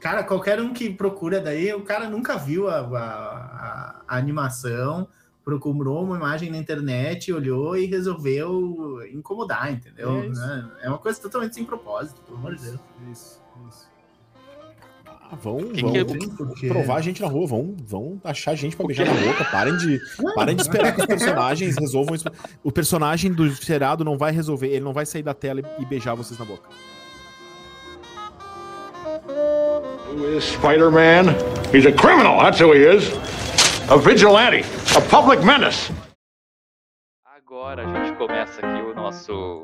[0.00, 5.09] Cara, qualquer um que procura daí, o cara nunca viu a, a- a animação,
[5.46, 10.24] procurou uma imagem na internet, olhou e resolveu incomodar, entendeu?
[10.24, 10.28] É.
[10.28, 10.68] Né?
[10.82, 12.80] É uma coisa totalmente sem propósito, pelo amor de Deus.
[13.12, 13.87] Isso, isso.
[15.06, 16.04] Ah, vão, Que vão que é-
[16.37, 19.44] Porque- provar a gente na rua, vão, vão achar gente pra beijar na boca.
[19.44, 20.00] Parem de,
[20.35, 22.24] parem de esperar que os personagens resolvam isso.
[22.64, 25.87] O personagem do seriado não vai resolver, ele não vai sair da tela e e
[25.87, 26.68] beijar vocês na boca.
[30.12, 31.35] Who is Spider-Man?
[31.72, 33.12] He's a criminal, that's who he is.
[33.88, 35.92] A vigilante, a public menace.
[37.25, 39.62] Agora a gente começa aqui o nosso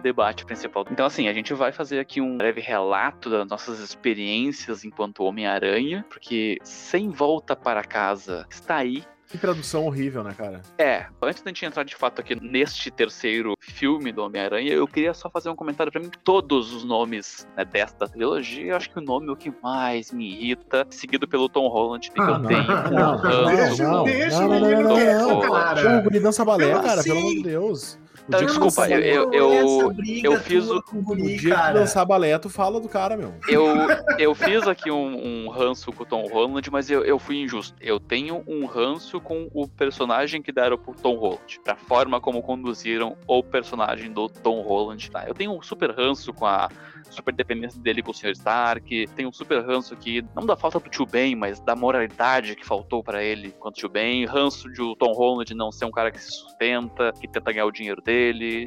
[0.00, 0.84] debate principal.
[0.92, 6.06] Então, assim, a gente vai fazer aqui um breve relato das nossas experiências enquanto Homem-Aranha,
[6.08, 9.02] porque Sem Volta para Casa está aí.
[9.34, 10.62] Que tradução horrível, né, cara?
[10.78, 15.12] É, antes da gente entrar de fato aqui neste terceiro filme do Homem-Aranha, eu queria
[15.12, 16.08] só fazer um comentário pra mim.
[16.22, 20.12] Todos os nomes né, desta trilogia, eu acho que o nome é o que mais
[20.12, 22.62] me irrita, seguido pelo Tom Holland, que Ah, eu não, tenho.
[22.62, 23.56] Não, não, ranço.
[23.56, 25.52] Deixa- não, deixa não, o não, menino não, quieto, não, cara.
[25.64, 25.82] cara.
[25.82, 27.08] Chama o guri dança balé, Como cara, assim?
[27.10, 27.98] pelo amor de Deus.
[27.98, 30.82] Então, dia que desculpa, lançar eu, balé- eu, Essa eu, briga eu fiz tua o.
[30.82, 31.80] com o guri, dia que cara.
[31.80, 33.34] lançar balé, tu fala do cara, meu.
[33.48, 33.66] Eu,
[34.18, 37.76] eu fiz aqui um, um ranço com o Tom Holland, mas eu, eu fui injusto.
[37.80, 41.60] Eu tenho um ranço com o personagem que deram pro Tom Holland.
[41.64, 45.10] Da forma como conduziram o personagem do Tom Holland.
[45.10, 45.24] Tá?
[45.26, 46.68] Eu tenho um super ranço com a
[47.10, 48.30] super dependência dele com o Sr.
[48.30, 49.06] Stark.
[49.14, 52.64] Tenho um super ranço aqui, não da falta do tio Ben, mas da moralidade que
[52.66, 54.24] faltou pra ele quanto tio Ben.
[54.24, 57.66] Ranço de o Tom Holland não ser um cara que se sustenta, que tenta ganhar
[57.66, 58.13] o dinheiro dele.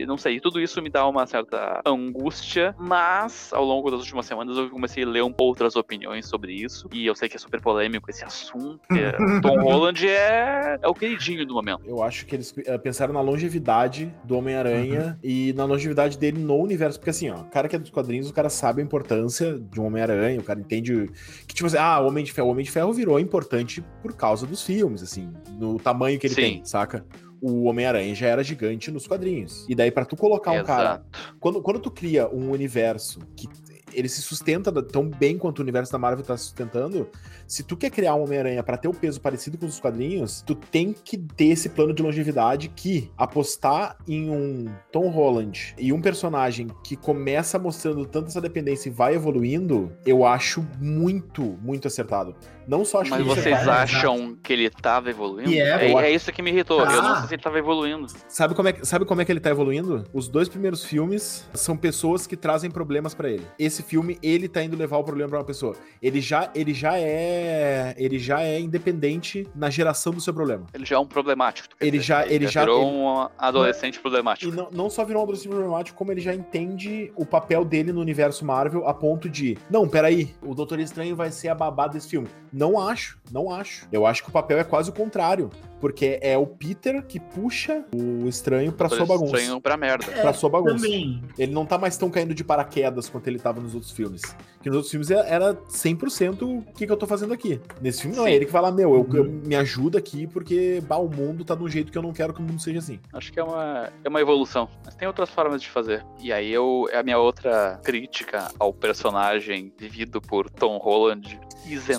[0.08, 4.58] Não sei, tudo isso me dá uma certa angústia, mas ao longo das últimas semanas
[4.58, 6.88] eu comecei a ler um, outras opiniões sobre isso.
[6.92, 8.80] E eu sei que é super polêmico esse assunto.
[9.42, 11.82] Tom Holland é, é o queridinho do momento.
[11.86, 15.16] Eu acho que eles eh, pensaram na longevidade do Homem-Aranha Uhum.
[15.24, 17.00] e na longevidade dele no universo.
[17.00, 19.80] Porque assim, ó, o cara que é dos quadrinhos, o cara sabe a importância de
[19.80, 21.10] um Homem-Aranha, o cara entende
[21.48, 24.14] que, tipo assim, ah, o Homem de Ferro, o Homem de Ferro virou importante por
[24.16, 26.42] causa dos filmes, assim, no tamanho que ele Sim.
[26.42, 27.06] tem, saca?
[27.42, 29.66] O Homem-Aranha já era gigante nos quadrinhos.
[29.70, 31.36] E daí, pra tu colocar um cara Exato.
[31.40, 33.48] quando, quando tu cria um universo que
[33.94, 37.10] ele se sustenta tão bem quanto o universo da Marvel tá se sustentando,
[37.48, 40.54] se tu quer criar um Homem-Aranha pra ter o peso parecido com os quadrinhos, tu
[40.54, 46.02] tem que ter esse plano de longevidade que apostar em um Tom Holland e um
[46.02, 52.36] personagem que começa mostrando tanta essa dependência e vai evoluindo, eu acho muito, muito acertado.
[52.68, 55.50] Não só acho Mas que vocês vai, acham que ele tava evoluindo?
[55.50, 56.80] E é, é, é isso que me irritou.
[56.82, 57.20] Eu não Ah.
[57.20, 58.08] sei se ele tava evoluindo.
[58.28, 60.04] Sabe como, é, que- sabe como é que ele tá evoluindo?
[60.14, 63.46] Os dois primeiros filmes são pessoas que trazem problemas pra ele.
[63.58, 65.76] Esse filme, ele tá indo levar o problema pra uma pessoa.
[66.02, 67.96] Ele já, ele já é.
[67.98, 70.66] Ele já é independente na geração do seu problema.
[70.74, 71.70] Ele já é um problemático.
[71.80, 72.04] Ele dizer.
[72.04, 74.52] já- ele já- virou ele- um adolescente E problemático.
[74.54, 78.02] não, não só virou um adolescente problemático, como ele já entende o papel dele no
[78.02, 79.58] universo Marvel a ponto de.
[79.70, 82.28] Não, peraí, o Doutor Estranho vai ser a babá desse filme.
[82.58, 83.88] Não acho, não acho.
[83.92, 85.50] Eu acho que o papel é quase o contrário.
[85.80, 89.38] Porque é o Peter que puxa o estranho pra sua bagunça.
[89.38, 90.08] Estranho pra merda.
[90.08, 90.74] Pra sua bagunça.
[90.84, 91.22] Também.
[91.38, 94.24] Ele não tá mais tão caindo de paraquedas quanto ele tava nos outros filmes.
[94.56, 97.62] Porque nos outros filmes era- era 100% o que, que eu tô fazendo aqui.
[97.80, 100.98] Nesse filme não, é ele que fala, meu, eu, eu- me ajuda aqui porque bah,
[100.98, 103.00] o mundo tá de um jeito que eu não quero que o mundo seja assim.
[103.14, 104.68] Acho que é uma, é uma evolução.
[104.84, 106.04] Mas tem outras formas de fazer.
[106.20, 111.78] E aí eu, é a minha outra crítica ao personagem vivido por Tom Holland e
[111.78, 111.94] Se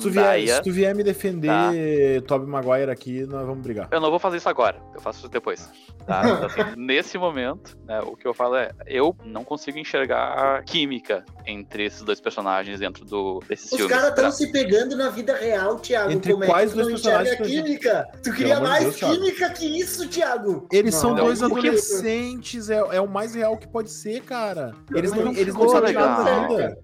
[0.57, 1.71] se tu vier me defender Tá.
[2.27, 3.89] Tobey Maguire aqui, nós vamos brigar.
[3.91, 5.71] Eu não vou fazer isso agora, eu faço isso depois.
[6.07, 6.23] Tá?
[6.25, 11.25] Então, assim, nesse momento, né, o que eu falo é, eu não consigo enxergar química
[11.47, 13.95] entre esses dois personagens dentro do, desses Os filmes.
[13.95, 16.11] caras estão Pra- se pegando na vida real, Thiago.
[16.13, 18.09] Entre Como quais é que tu não dois enxerga personagens, química?
[18.23, 19.15] Tu queria mais Deus, Thiago.
[19.15, 20.69] química que isso, Thiago.
[20.73, 24.73] Eles são Não, dois adolescentes, é, é o mais real que pode ser, cara.
[24.95, 26.79] Eles não, Não eles não sabem nada da vida.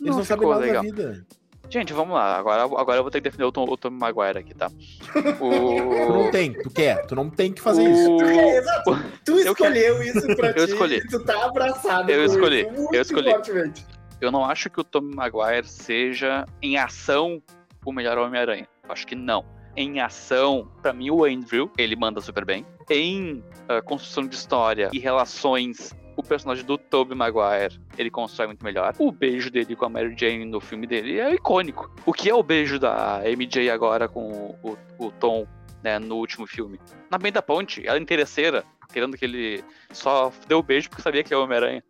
[0.00, 0.82] Eles não, sabem ficou nada legal.
[0.82, 1.26] da vida.
[1.70, 2.36] Gente, vamos lá.
[2.36, 4.68] Agora, agora eu vou ter que defender o Tom, o Tom Maguire aqui, tá?
[5.12, 6.12] Tu O...
[6.12, 8.16] não tem, tu quer, tu não tem que fazer isso.
[8.16, 9.04] Tu quer- Exato.
[9.24, 10.72] Tu Eu escolheu isso pra Eu ti.
[10.72, 11.06] escolhi.
[11.08, 12.10] Tu tá abraçado.
[12.10, 13.30] Eu com escolhi, isso muito eu escolhi.
[13.30, 13.86] fortemente.
[14.20, 17.40] Eu não acho que o Tom Maguire seja, em ação,
[17.86, 18.66] o melhor Homem-Aranha.
[18.84, 19.44] Eu Acho que não.
[19.76, 22.66] Em ação, pra mim, o Andrew, ele manda super bem.
[22.90, 28.64] Em ah, construção de história e relações, o personagem do Tobey Maguire, ele constrói muito
[28.64, 28.94] melhor.
[28.98, 31.92] O beijo dele com a Mary Jane no filme dele é icônico.
[32.06, 35.46] O que é o beijo da MJ agora com o, o Tom,
[35.82, 36.80] né, no último filme?
[37.10, 41.02] Na bem da ponte, ela é interesseira, querendo que ele só deu o beijo porque
[41.02, 41.82] sabia que é o Homem-Aranha.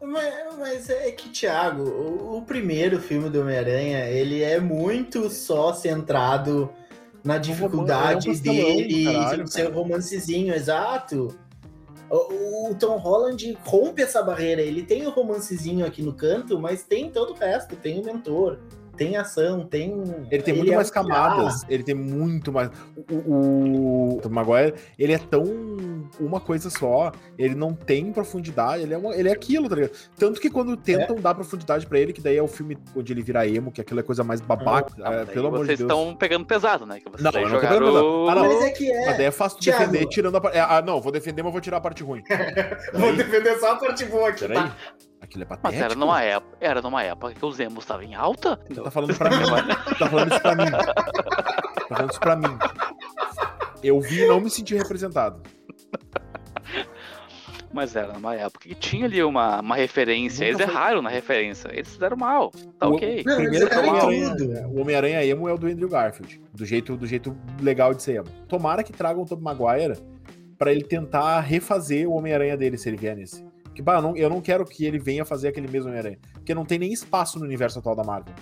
[0.00, 5.72] Mas, mas é que, Thiago, o, o primeiro filme do Homem-Aranha, ele é muito só
[5.72, 6.72] centrado
[7.24, 11.28] na dificuldade é um dele, um romancezinho, exato.
[12.14, 17.10] O, Tom Holland rompe essa barreira, ele tem o romancezinho aqui no canto, mas tem
[17.10, 18.58] todo o resto, tem o mentor,
[18.96, 20.02] tem ação, tem...
[20.30, 22.70] Ele tem muito é mais um camadas, ele tem muito mais.
[23.10, 25.44] O, o, o Maguire, ele é tão
[26.20, 29.92] uma coisa só, ele não tem profundidade, ele é, uma, ele é aquilo, tá ligado?
[30.16, 33.22] Tanto que quando tentam dar profundidade pra ele, que daí é o filme onde ele
[33.22, 35.90] vira emo, que aquilo é coisa mais babaca, Ah, é, pelo amor de vocês Deus.
[35.90, 37.00] estão pegando pesado, né?
[37.00, 38.28] Que vocês Não, eu não tô pegando pesado.
[38.28, 38.42] Ah, não.
[38.42, 39.06] Mas é que é.
[39.06, 39.80] Mas daí é fácil Thiago.
[39.90, 40.58] defender tirando a parte.
[40.58, 42.22] Ah, não, vou defender, mas vou tirar a parte ruim.
[42.92, 44.56] Vou defender só a parte boa aqui, Peraí.
[44.56, 44.76] tá?
[45.22, 45.84] Aquilo é Mas patético.
[45.84, 48.56] era numa, época, era numa época que os emos estavam em alta.
[48.68, 49.36] Tu tá falando pra mim.
[49.98, 50.70] Tá falando isso pra mim.
[50.70, 52.58] Tá falando isso pra mim.
[53.82, 55.40] Eu vi e não me senti representado.
[57.72, 60.44] Mas era numa época que tinha ali uma, uma referência.
[60.46, 61.70] Nunca Eles foi- erraram na referência.
[61.72, 62.50] Eles fizeram mal.
[62.78, 63.22] Tá O- ok.
[63.24, 64.52] Não, Primeiro que o Homem-Aranha, tudo.
[64.76, 66.40] o Homem-Aranha emo é o do Andrew Garfield.
[66.52, 68.28] Do jeito, do jeito legal de ser emo.
[68.46, 69.98] Tomara que tragam o Tobey Maguire
[70.58, 73.42] pra ele tentar refazer o Homem-Aranha dele, se ele vier nesse.
[73.74, 76.18] Que, bah, eu não, eu não quero que ele venha fazer aquele mesmo Homem-Aranha.
[76.34, 78.34] Porque não tem nem espaço no universo atual da Marvel.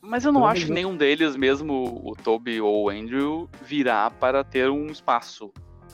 [0.00, 4.10] Mas eu não Pelo acho que nenhum deles, mesmo o Toby ou o Andrew, virá
[4.10, 5.50] para ter um espaço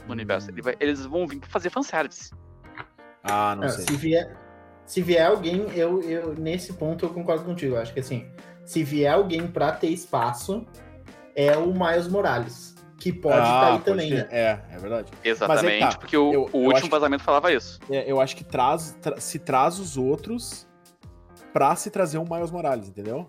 [0.06, 0.50] no universo.
[0.50, 2.32] Ele vai- eles vão vir pra fazer fanservice.
[3.22, 3.84] Ah, não É, sei.
[3.84, 4.36] se vier,
[4.86, 7.76] se vier alguém, eu, eu nesse ponto eu concordo contigo.
[7.76, 8.26] Eu acho que assim,
[8.64, 10.66] se vier alguém pra ter espaço,
[11.36, 14.28] é o Miles Morales, que pode Ah, estar aí pode também, né?
[14.30, 15.10] É, é verdade.
[15.24, 15.98] Exatamente, Mas é que tá.
[15.98, 17.80] porque o, Eu- o eu último que- vazamento falava isso.
[17.90, 20.68] É, eu acho que traz, tra- se traz os outros
[21.52, 23.28] pra se trazer um Miles Morales, entendeu?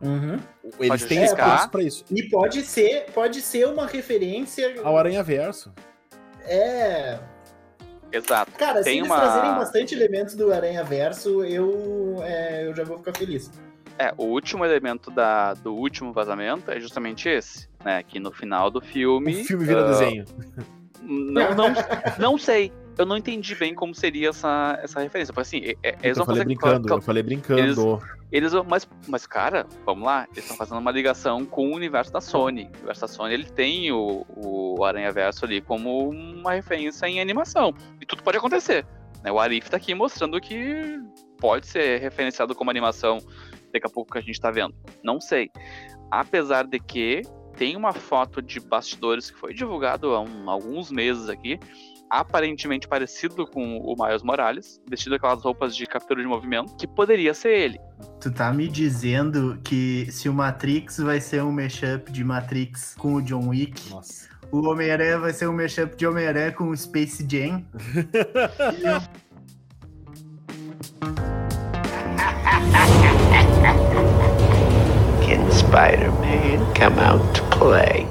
[0.00, 0.38] Uhum.
[0.78, 2.04] Eles Pode têm espaço pra isso.
[2.10, 4.74] E pode ser, pode ser uma referência.
[4.84, 5.72] Ao Aranha Verso.
[6.44, 7.18] É.
[8.10, 8.52] Exato.
[8.52, 12.84] Cara, se Tem eles uma- trazerem bastante elementos do Aranha Verso, eu, é, eu já
[12.84, 13.50] vou ficar feliz.
[13.98, 18.02] É, o último elemento da, do último vazamento é justamente esse, né?
[18.02, 19.40] Que no final do filme.
[19.40, 20.24] O filme vira ah, desenho.
[21.02, 21.74] Não, não,
[22.18, 22.70] não sei.
[22.98, 25.32] Eu não entendi bem como seria essa, essa referência.
[25.32, 26.44] Porque assim, é- é- eles eu vão falei fazer.
[26.44, 27.60] brincando, eu falei brincando.
[27.60, 27.78] Eles-
[28.30, 28.66] Eles vão.
[28.68, 30.26] Mas, mas, cara, vamos lá.
[30.32, 32.64] Eles estão fazendo uma ligação com o universo da Sony.
[32.64, 37.20] O universo da Sony ele tem o, o Aranha Verso ali como uma referência em
[37.20, 37.72] animação.
[38.00, 38.84] E tudo pode acontecer.
[39.22, 39.32] Né?
[39.32, 41.00] O Arif tá aqui mostrando que
[41.40, 43.18] pode ser referenciado como animação
[43.72, 44.74] daqui a pouco que a gente tá vendo.
[45.02, 45.50] Não sei.
[46.10, 47.22] Apesar de que
[47.58, 51.58] tem uma foto de bastidores que foi divulgado há um- alguns meses aqui,
[52.08, 57.34] aparentemente parecido com o Miles Morales, vestido aquelas roupas de captura de movimento, que poderia
[57.34, 57.78] ser ele.
[58.20, 63.14] Tu tá me dizendo que se o Matrix vai ser um mashup de Matrix com
[63.14, 64.28] o John Wick, Nossa.
[64.52, 67.64] o Homem-Aranha vai ser um mashup de Homem-Aranha com o Space Jam.
[75.22, 78.06] Can Spider-Man come out to play?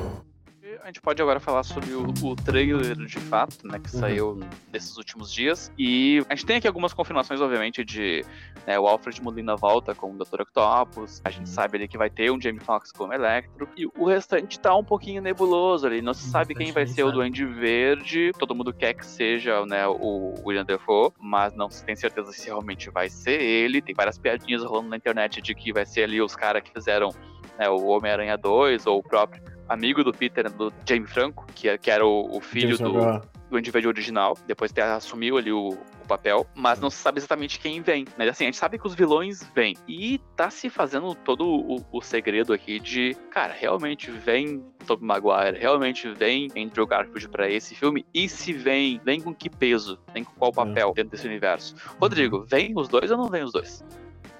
[0.84, 4.00] A gente pode agora falar sobre o, o trailer de fato, né, que Uhum.
[4.00, 4.40] saiu
[4.72, 5.70] nesses últimos dias.
[5.78, 8.24] E a gente tem aqui algumas confirmações, obviamente, de
[8.66, 10.44] né, o Alfred Molina volta como Dr.
[10.44, 11.22] Octopus.
[11.26, 11.54] A gente Uhum.
[11.54, 13.68] sabe ali que vai ter um Jamie Foxx como Electro.
[13.76, 16.02] E o restante tá um pouquinho nebuloso ali.
[16.02, 17.12] Não se sabe quem vai ser o.
[17.12, 18.32] Duende Verde.
[18.40, 22.46] Todo mundo quer que seja né, o William Defoe, mas não se tem certeza se
[22.46, 23.82] realmente vai ser ele.
[23.82, 27.10] Tem várias piadinhas rolando na internet de que vai ser ali os caras que fizeram
[27.58, 31.78] né, o Homem-Aranha 2 ou o próprio amigo do Peter, do Jamie Franco, que, é-
[31.78, 33.20] que era o, o filho do, Gunn.
[33.62, 37.60] do Verde original, depois ter, assumiu ali o, o papel, mas não se sabe exatamente
[37.60, 38.06] quem vem.
[38.18, 39.76] Mas assim, a gente sabe que os vilões vêm.
[39.88, 45.60] E tá se fazendo todo o, o segredo aqui de, cara, realmente vem Tobey Maguire,
[45.60, 50.24] realmente vem Andrew Garfield pra esse filme, e se vem, vem com que peso, vem
[50.24, 51.76] com qual papel dentro desse universo.
[52.00, 53.84] Rodrigo, vem os dois ou não vem os dois?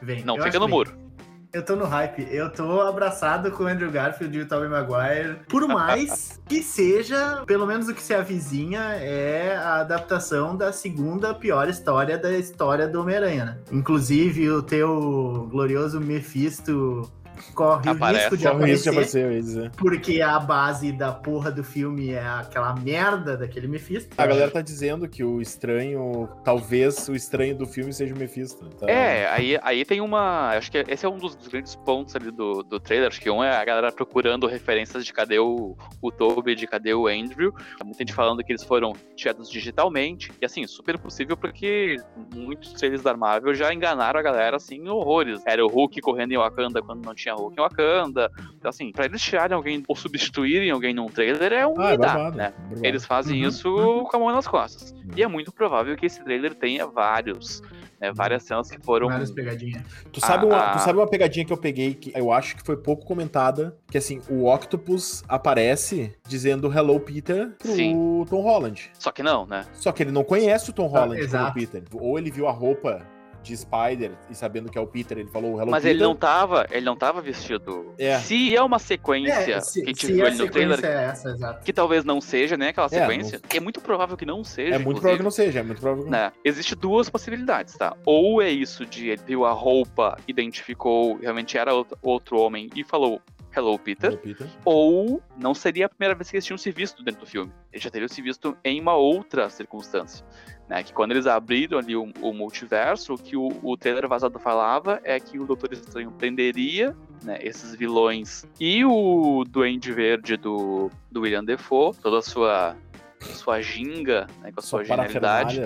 [0.02, 0.24] Vem.
[0.24, 1.07] Não, Eu fica no que muro.
[1.54, 2.28] Eu tô no hype.
[2.30, 5.40] Eu tô abraçado com o Andrew Garfield e o Tobey Maguire.
[5.48, 11.34] Por mais que seja, pelo menos o que se avizinha, é a adaptação da segunda
[11.34, 13.58] pior história da história do Homem-Aranha, né?
[13.72, 17.10] Inclusive, o teu glorioso Mephisto
[17.54, 18.20] corre Aparece.
[18.20, 19.42] o risco de aparecer.
[19.42, 19.72] dizer.
[19.72, 24.10] Porque a base da porra do filme é aquela merda daquele Mephisto.
[24.18, 28.68] A galera tá dizendo que o estranho, talvez o estranho do filme seja o Mephisto.
[28.70, 28.90] Tá?
[28.90, 30.50] É, aí, aí tem uma.
[30.52, 33.08] Acho que esse é um dos grandes pontos ali do, do trailer.
[33.08, 36.94] Acho que um é a galera procurando referências de cadê o, o Toby, de cadê
[36.94, 37.52] o Andrew.
[37.52, 40.32] Tá muita gente falando que eles foram tirados digitalmente.
[40.42, 41.98] E assim, super possível porque
[42.34, 45.42] muitos trailers da Marvel já enganaram a galera assim em horrores.
[45.46, 48.32] Era o Hulk correndo em Wakanda quando não tinha Hulk em Wakanda.
[48.58, 51.98] Então, assim, pra eles tirarem alguém ou substituírem alguém num trailer é um Ah, é
[51.98, 52.54] babado, né?
[52.58, 52.86] babado.
[52.86, 54.04] Eles fazem Uhum, isso uhum.
[54.06, 54.94] com a mão nas costas.
[55.16, 57.62] E é muito provável que esse trailer tenha vários,
[58.00, 59.08] né, várias cenas que foram.
[59.08, 59.82] Várias pegadinhas.
[60.12, 62.64] Tu sabe, uma, Ah, tu sabe uma pegadinha que eu peguei que eu acho que
[62.64, 63.78] foi pouco comentada?
[63.90, 68.26] Que assim, o Octopus aparece dizendo Hello Peter pro Sim.
[68.30, 68.92] Tom Holland.
[69.00, 69.66] Só que não, né?
[69.74, 71.54] Só que ele não conhece o Tom Ah, Holland como exato.
[71.54, 71.84] Peter.
[71.94, 73.02] Ou ele viu a roupa
[73.44, 75.96] de Spider e sabendo que é o Peter, ele falou Hello Mas Peter.
[75.96, 77.94] ele não tava, ele não tava vestido.
[77.98, 78.18] É.
[78.20, 81.06] Se é uma sequência É, se, que a gente se viu ali no trailer, é
[81.06, 84.76] essa, que talvez não seja, né, aquela É, sequência, é muito provável que não seja.
[84.76, 85.00] É muito inclusive.
[85.02, 86.32] provável que não seja, é muito provável que não né?
[86.44, 87.96] Existe duas possibilidades, tá?
[88.06, 92.84] Ou é isso de ele viu a roupa, identificou, realmente era outro, outro homem e
[92.84, 93.22] falou
[93.56, 94.48] Hello Peter, Hello Peter.
[94.66, 97.52] ou não seria a primeira vez que eles tinham se visto dentro do filme.
[97.72, 100.24] Eles já teriam se visto em uma outra circunstância.
[100.68, 100.84] Né?
[100.84, 105.00] Que quando eles abriram ali o, o multiverso, o que o, o trailer vazado falava
[105.04, 111.22] é que o Doutor Estranho prenderia né, esses vilões e o Duende Verde do, do
[111.22, 112.76] William Defoe, toda a sua,
[113.20, 115.62] sua ginga, né, com a sua, Sua genialidade,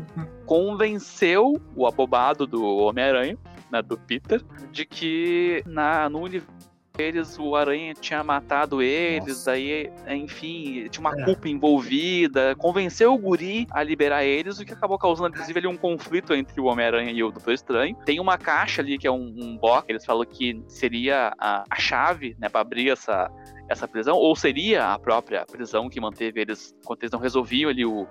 [0.46, 3.36] convenceu o abobado do Homem-Aranha,
[3.70, 6.55] né, do Peter, de que na, no universo
[6.98, 9.52] eles, o Aranha tinha matado eles, Nossa.
[9.52, 11.24] aí, enfim, tinha uma É.
[11.24, 15.76] culpa envolvida, convenceu o guri a liberar eles, o que acabou causando, inclusive, ali um
[15.76, 17.96] conflito entre o Homem-Aranha e o Doutor Estranho.
[18.04, 21.76] Tem uma caixa ali, que é um, um box, eles falam que seria a, a
[21.76, 23.30] chave, né, pra abrir essa,
[23.68, 27.84] essa prisão, ou seria a própria prisão que manteve eles, quando eles não resolviam ali
[27.84, 28.06] o,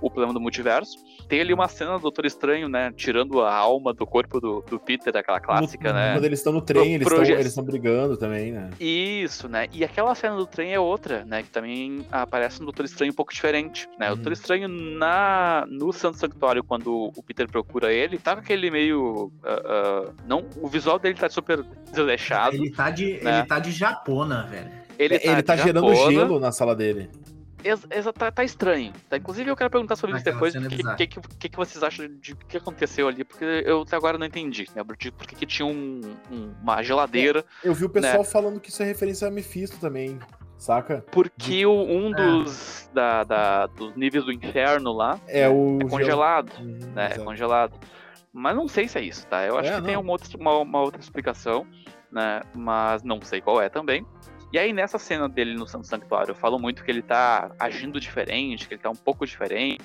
[0.00, 0.96] o problema do multiverso.
[1.28, 4.78] Tem ali uma cena do Doutor Estranho, né, tirando a alma do corpo do, do
[4.78, 6.12] Peter, aquela clássica, No- né.
[6.14, 8.70] Quando eles estão no trem, Pro- eles estão brigando também, né?
[8.80, 9.66] Isso, né?
[9.72, 11.42] E aquela cena do trem é outra, né?
[11.42, 14.06] Que também aparece no Doutor Estranho um pouco diferente, né?
[14.08, 14.16] O Uhum.
[14.16, 19.30] Doutor Estranho na, no Santo Sanctuário, quando o Peter procura ele, tá com aquele meio...
[19.44, 22.56] ah, ah, não, o visual dele tá super desleixado.
[22.56, 23.38] Ele tá de, né?
[23.38, 24.70] ele tá de japona, velho.
[24.98, 26.10] Ele tá, ele tá gerando japona.
[26.12, 27.08] gelo na sala dele.
[27.64, 28.92] Ex- tá, tá estranho.
[29.08, 29.16] Tá?
[29.16, 30.54] Inclusive, eu quero perguntar sobre isso depois.
[30.54, 33.24] O é que, que, que, que vocês acham de que aconteceu ali?
[33.24, 34.82] Porque eu até agora não entendi, né?
[34.84, 36.00] Por que, por que que tinha um-
[36.30, 37.44] um- uma geladeira.
[37.62, 38.24] Eu vi o pessoal Né.
[38.24, 40.18] falando que isso é referência a Mephisto também,
[40.58, 41.04] saca?
[41.12, 42.14] Porque o, um É.
[42.16, 46.52] dos, da, da- dos níveis do inferno lá É o é congelado.
[46.60, 47.10] Uhum, né?
[47.14, 47.78] É congelado.
[48.32, 49.44] Mas não sei se é isso, tá?
[49.44, 50.02] Eu acho É, que tem não.
[50.02, 51.66] uma outra, uma, uma outra explicação,
[52.12, 52.42] né?
[52.54, 54.06] Mas não sei qual é também.
[54.52, 58.00] E aí, nessa cena dele no Santo Sanctuário, eu falo muito que ele tá agindo
[58.00, 59.84] diferente, que ele tá um pouco diferente,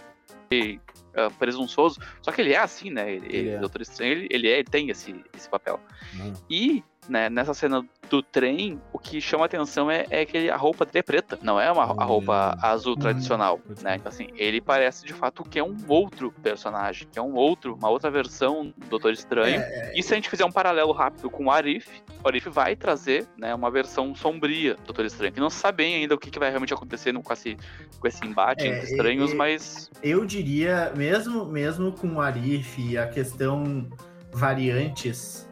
[0.52, 0.80] e,
[1.16, 2.00] ah, presunçoso.
[2.22, 3.12] Só que ele é assim, né?
[3.14, 3.60] Ele, Ele ele é.
[3.60, 5.80] Doutor Estranho, ele, ele, é- ele tem esse, esse papel.
[6.16, 6.34] Uhum.
[6.50, 10.86] E, né, nessa cena do trem, o que chama atenção é, é que a roupa
[10.86, 12.98] dele é preta, não é uma, a roupa azul Hum.
[12.98, 13.96] tradicional, né?
[13.96, 17.74] Então, assim, ele parece de fato que é um outro personagem, que é um outro,
[17.76, 19.62] uma outra versão do Doutor Estranho.
[19.62, 21.88] É, E se a gente fizer um paralelo rápido com o Arif,
[22.24, 25.78] o Arif vai trazer, né, uma versão sombria do Doutor Estranho, que não se sabe
[25.78, 27.58] bem ainda o que, que vai realmente acontecer com esse,
[28.00, 32.80] com esse embate É, entre estranhos, e- mas Eu diria, mesmo, mesmo com o Arif
[32.80, 33.90] e a questão
[34.32, 35.50] variantes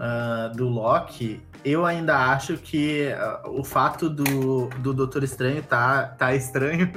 [0.00, 6.06] ah, do Loki, eu ainda acho que ah, o fato do, do Doutor Estranho tá,
[6.06, 6.90] tá estranho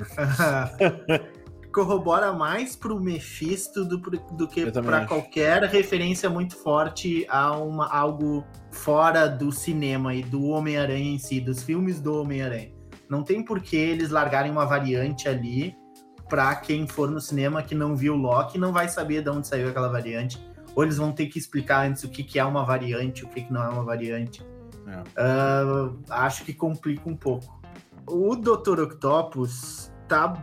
[1.72, 8.44] corrobora mais pro Mephisto do, do que para qualquer referência muito forte a uma, algo
[8.72, 12.72] fora do cinema e do Homem-Aranha em si, dos filmes do Homem-Aranha.
[13.08, 15.76] Não tem por que eles largarem uma variante ali
[16.28, 19.68] pra quem for no cinema que não viu Loki não vai saber de onde saiu
[19.68, 20.49] aquela variante.
[20.74, 23.42] Ou eles vão ter que explicar antes o que, que é uma variante, o que,
[23.42, 24.42] que não é uma variante.
[24.86, 25.02] É.
[25.16, 25.90] Ah,
[26.24, 27.60] acho que complica um pouco.
[28.06, 28.80] O Dr.
[28.80, 30.34] Octopus tá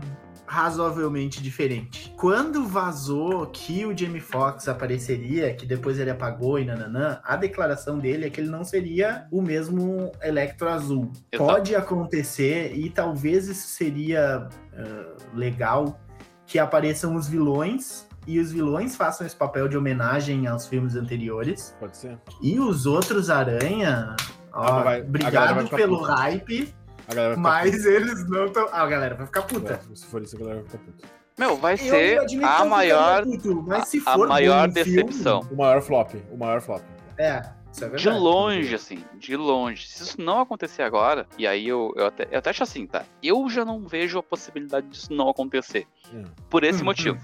[0.48, 2.14] razoavelmente diferente.
[2.18, 8.00] Quando vazou que o Jamie Foxx apareceria, que depois ele apagou e nananã, a declaração
[8.00, 11.12] dele é que ele não seria o mesmo Electro Azul.
[11.36, 16.00] Pode acontecer, e talvez isso seria ah, legal,
[16.46, 21.76] que apareçam os vilões e os vilões façam esse papel de homenagem aos filmes anteriores.
[21.80, 22.20] Pode ser.
[22.42, 24.16] E os outros Aranha,
[24.54, 26.14] ó, Ah, vai- obrigado pelo puta.
[26.16, 26.74] hype,
[27.08, 28.68] A galera vai ficar mas eles não estão.
[28.72, 29.78] Ah, a galera vai ficar puta.
[29.78, 29.96] puta.
[29.96, 31.08] Se for isso, a galera vai ficar puta.
[31.40, 35.48] meu, vai Eu ser a maior, puto, mas se a for maior bom filme, decepção.
[35.52, 36.14] O maior flop.
[36.32, 36.82] O maior flop.
[37.18, 39.88] é, isso é De longe, assim, de longe.
[39.88, 43.04] Se isso não acontecer agora, e aí eu, eu, até, eu até acho assim, tá?
[43.24, 45.88] Eu já não vejo a possibilidade disso não acontecer.
[46.14, 46.24] Hum.
[46.50, 47.20] Por esse Hum, motivo.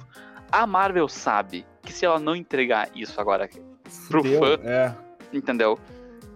[0.53, 3.49] A Marvel sabe que se ela não entregar isso agora,
[4.07, 4.59] Pro Fudeu, fã.
[4.63, 4.93] É.
[5.33, 5.79] entendeu?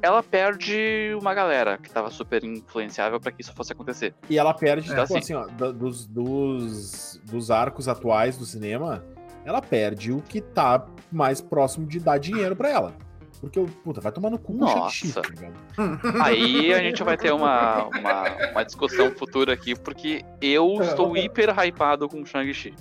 [0.01, 4.15] Ela perde uma galera que tava super influenciável pra que isso fosse acontecer.
[4.27, 5.17] E ela perde, É, tipo assim.
[5.19, 9.05] assim, ó, dos, dos, dos arcos atuais do cinema,
[9.45, 12.93] ela perde o que tá mais próximo de dar dinheiro pra ela.
[13.39, 14.89] Porque, puta, vai tomar no cu com o Nossa.
[14.89, 16.23] Shang-Chi, tá ligado?
[16.23, 21.53] Aí a gente vai ter uma, uma, uma discussão futura aqui, porque eu estou hiper
[21.59, 22.73] hypado com o Shang-Chi.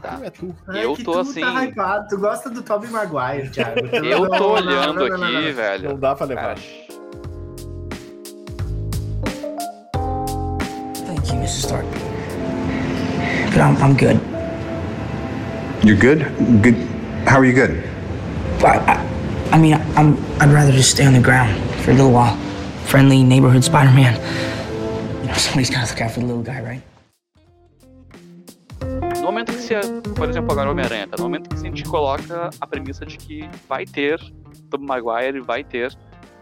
[0.00, 0.18] Tá?
[0.22, 0.54] É tu.
[0.72, 3.86] É eu que tô tu assim- Tá hypado, tu gosta do Tobey Maguire, Thiago.
[3.86, 5.88] Eu tô não, olhando não, não, não, aqui, velho.
[5.90, 6.42] Não dá pra levar.
[6.42, 6.60] Cara,
[11.06, 11.66] Thank you, Mrs.
[11.66, 11.86] Stark.
[13.52, 14.18] But I'm, I'm good.
[15.84, 16.24] You're good?
[16.62, 16.76] Good.
[17.26, 17.82] How are you good?
[18.64, 19.07] I, I,
[19.52, 22.36] I mean, I'm, I'd rather just stay on the ground for a little while.
[22.86, 24.14] Friendly neighborhood Spider-Man.
[25.22, 26.82] You know, somebody's gotta look out for the little guy, right?
[29.16, 29.74] No momento que se,
[30.16, 31.16] por exemplo, agora o Homem-Aranha, tá?
[31.18, 34.18] no momento que a gente coloca a premissa de que vai ter
[34.70, 35.94] Tobey Maguire e vai ter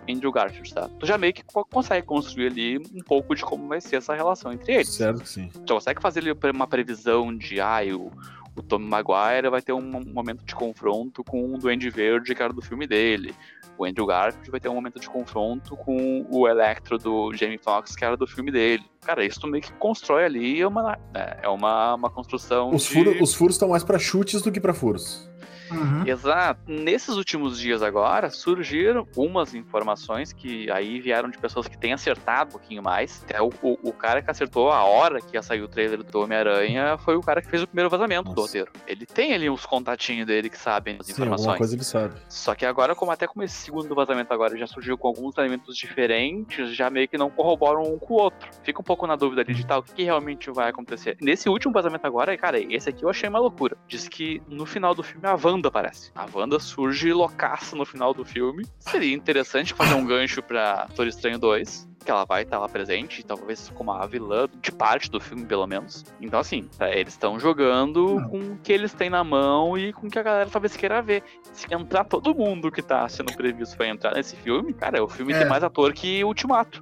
[0.08, 0.88] Andrew Garfield, tá?
[1.00, 4.14] Tu já meio que co- consegue construir ali um pouco de como vai ser essa
[4.14, 4.88] relação entre eles.
[4.88, 5.50] Certo que sim.
[5.66, 8.12] Tu consegue fazer ali uma previsão de, ah, o,
[8.56, 9.82] o Tom Maguire vai ter um
[10.12, 13.34] momento de confronto com o Duende Verde, que era do filme dele.
[13.78, 17.94] O Andrew Garfield vai ter um momento de confronto com o Electro do Jamie Foxx,
[17.94, 18.82] que era do filme dele.
[19.04, 22.84] Cara, isso tu meio que constrói ali, é uma, é é uma, uma construção Os,
[22.84, 22.94] de...
[22.94, 25.30] furo- os furos estão mais pra chutes do que pra furos.
[25.70, 26.06] Uhum.
[26.06, 26.60] Exato.
[26.66, 32.50] Nesses últimos dias agora, surgiram algumas informações que aí vieram de pessoas que têm acertado
[32.50, 33.22] um pouquinho mais.
[33.24, 36.20] Até o, o, o cara que acertou a hora que ia sair o trailer do
[36.20, 38.42] Homem-Aranha foi o cara que fez o primeiro vazamento do Nossa.
[38.42, 38.72] roteiro.
[38.86, 41.58] Ele tem ali uns contatinhos dele que sabem as Sim, informações.
[41.58, 42.14] coisa ele sabe.
[42.28, 45.76] Só que agora, como até como esse segundo vazamento agora já surgiu com alguns elementos
[45.76, 48.48] diferentes, já meio que não corroboram um com o outro.
[48.62, 51.16] Fica um pouco na dúvida ali de tal, o que, que realmente vai acontecer.
[51.20, 53.76] Nesse último vazamento agora, cara, esse aqui eu achei uma loucura.
[53.86, 56.10] Diz que no final do filme a Wanda aparece.
[56.14, 58.64] A Wanda surge loucaça no final do filme.
[58.78, 61.88] Seria interessante fazer um gancho pra Doutor Estranho 2.
[62.04, 65.66] Que ela vai estar lá presente, talvez como a vilã de parte do filme, pelo
[65.66, 66.04] menos.
[66.20, 70.06] Então, assim, tá, eles estão jogando com o que eles têm na mão e com
[70.06, 71.24] o que a galera talvez queira ver.
[71.52, 75.32] Se entrar todo mundo que tá sendo previsto pra entrar nesse filme, cara, o filme
[75.32, 75.38] É.
[75.40, 76.80] tem mais ator que Ultimato.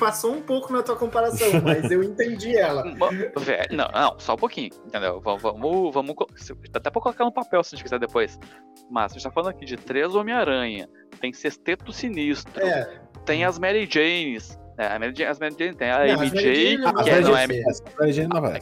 [0.00, 2.82] Passou um pouco na tua comparação, mas eu entendi ela.
[3.38, 5.20] Velho, não, não, só um pouquinho, entendeu?
[5.20, 6.16] Vamos, vamos, vamos
[6.74, 8.38] até pra colocar no papel se a gente quiser depois.
[8.90, 10.88] Mas a gente tá falando aqui de três Homem-Aranha,
[11.20, 14.86] tem Sexteto Sinistro, É, tem as Mary Janes, né?
[14.94, 17.44] A Mary Jane, as Mary Jane tem a Não, MJ, não que é- não é.
[17.44, 18.60] A Mary Jane não vai.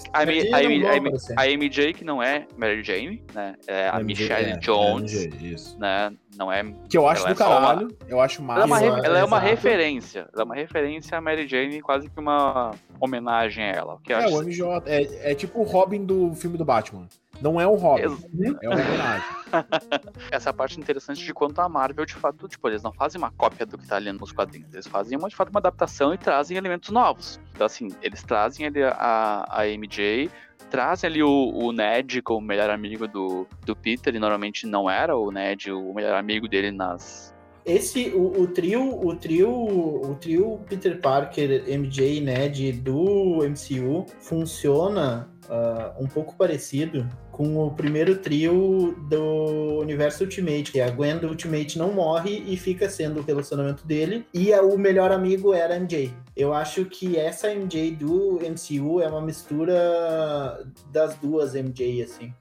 [1.37, 3.55] a, MJ que não é Mary Jane, né?
[3.69, 5.79] É a MJ, Michelle é, Jones, é, MJ, isso.
[5.79, 6.13] né?
[6.37, 6.65] Não é.
[6.89, 7.97] Que eu acho do é só uma- caralho.
[8.09, 10.29] Eu acho Ela é uma, ela é uma referência.
[10.33, 13.99] Ela é uma referência à Mary Jane, quase que uma homenagem a ela.
[14.03, 14.83] Que É, o MJ.
[14.87, 17.07] É, é tipo o Robin do filme do Batman.
[17.41, 19.29] Não é um Robin, é uma homenagem.
[20.31, 23.19] essa é a parte interessante de quanto a Marvel, de fato, tipo, eles não fazem
[23.19, 24.73] uma cópia do que tá ali nos quadrinhos.
[24.73, 27.41] Eles fazem, uma, de fato, uma adaptação e trazem elementos novos.
[27.55, 30.31] Então, assim, eles trazem ali a, a MJ,
[30.71, 35.17] trazem ali o, o Ned como melhor amigo do, do Peter, e normalmente não era
[35.17, 37.35] o Ned o melhor amigo dele nas...
[37.65, 44.07] Esse, o, o trio, o trio, o trio Peter Parker, MJ e Ned do MCU
[44.21, 51.19] funciona ah, um pouco parecido com o primeiro trio do universo Ultimate, que a Gwen
[51.19, 55.55] do Ultimate não morre e fica sendo o relacionamento dele, e a- o melhor amigo
[55.55, 56.13] era a MJ.
[56.37, 62.33] Eu acho que essa MJ do MCU é uma mistura das duas MJ, assim.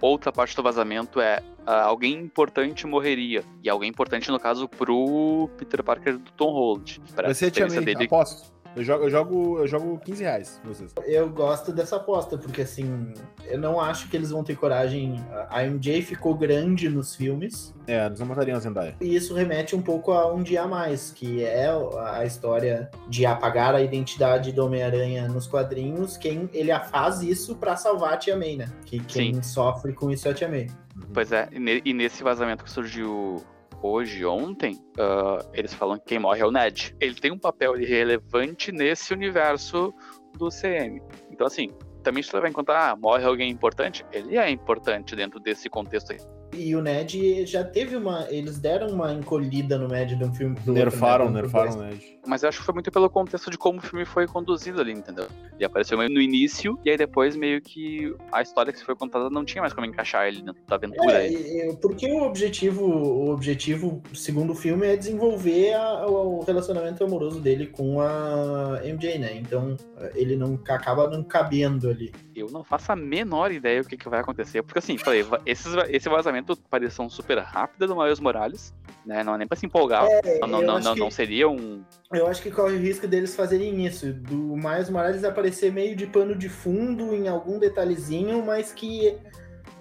[0.00, 3.42] Outra parte do vazamento é ah, alguém importante morreria.
[3.62, 7.00] E alguém importante, no caso, pro Peter Parker do Tom Holland.
[7.14, 8.52] Pra Vai ser a Tia diferença May, aposto.
[8.76, 10.92] Eu jogo, eu, jogo, eu jogo 15 reais vocês.
[11.06, 13.14] Eu gosto dessa aposta, porque assim,
[13.46, 15.16] eu não acho que eles vão ter coragem.
[15.48, 18.94] A MJ ficou grande nos filmes, É, eles não matariam a Zendaya.
[19.00, 21.68] e isso remete um pouco a um dia a mais, que é
[21.98, 26.16] a história de apagar a identidade do Homem-Aranha nos quadrinhos.
[26.18, 28.68] Quem ele faz isso pra salvar a Tia May, né?
[28.84, 30.66] Que quem sofre com isso é a Tia May.
[31.14, 33.42] Pois é, e, e nesse vazamento que surgiu
[33.82, 36.94] hoje, ontem, ah, eles falam que quem morre é o Ned.
[37.00, 39.92] Ele tem um papel relevante nesse universo
[40.36, 41.00] do CM.
[41.30, 41.70] Então, assim,
[42.02, 46.12] também se levar em conta, ah, morre alguém importante, ele é importante dentro desse contexto
[46.12, 46.18] aí.
[46.54, 48.26] E o Ned já teve uma.
[48.30, 51.82] Eles deram uma encolhida no Ned de um filme outro, Nerfaram, né, do nerfaram o.
[51.82, 52.15] Ned.
[52.26, 54.92] Mas eu acho que foi muito pelo contexto de como o filme foi conduzido ali,
[54.92, 55.26] entendeu?
[55.54, 58.94] Ele apareceu meio no início, e aí depois meio que a história que se foi
[58.96, 61.76] contada não tinha mais como encaixar ele dentro da aventura É, aí.
[61.80, 67.66] porque o objetivo, o objetivo, segundo o filme, é desenvolver a- o relacionamento amoroso dele
[67.68, 69.34] com a MJ, né?
[69.36, 69.76] Então
[70.14, 72.12] ele não acaba não cabendo ali.
[72.34, 74.62] Eu não faço a menor ideia o que, que vai acontecer.
[74.62, 78.74] Porque assim, falei, esses, esse vazamento pareção super rápida do Miles Morales,
[79.06, 79.22] né?
[79.22, 80.04] Não é nem pra se empolgar.
[80.06, 81.82] É, não, não, não, que- não seria um.
[82.12, 86.06] Eu acho que corre o risco deles fazerem isso, do Miles Morales aparecer meio de
[86.06, 89.16] pano de fundo em algum detalhezinho, mas que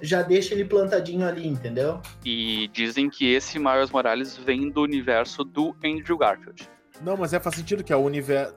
[0.01, 1.99] já deixa ele plantadinho ali, entendeu?
[2.23, 6.69] E dizem que esse Miles Morales vem do universo do Andrew Garfield.
[7.01, 8.53] Não, mas é, faz sentido que é o universo.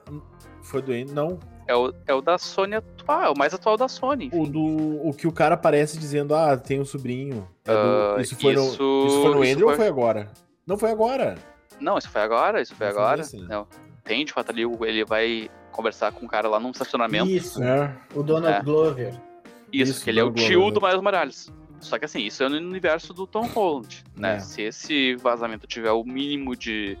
[0.61, 1.11] Foi do Andy?
[1.13, 1.39] Não.
[1.67, 4.29] É o, é o da Sony atual, é o mais atual da Sony.
[4.33, 5.07] O do.
[5.07, 7.47] O que o cara aparece dizendo, ah, tem um sobrinho.
[7.65, 7.77] É do-
[8.17, 10.29] Ah, isso, foi no, isso- isso foi no isso Andrew ou foi- foi agora?
[10.69, 11.35] Não foi agora.
[11.81, 13.17] Não, isso foi agora, isso foi Não foi agora.
[13.17, 13.37] nesse?
[13.41, 13.67] Não.
[14.03, 17.27] Tem, de fato, ali, ele vai conversar com um cara lá num estacionamento.
[17.27, 17.93] Isso, É.
[18.13, 18.61] o Donald É.
[18.61, 19.13] Glover.
[19.73, 21.53] Isso, Isso, que ele é o Donald tio Glover, do Miles Morales.
[21.79, 24.35] Só que assim, isso é no universo do Tom Holland, né?
[24.35, 24.39] É.
[24.39, 26.97] Se esse vazamento tiver o mínimo de,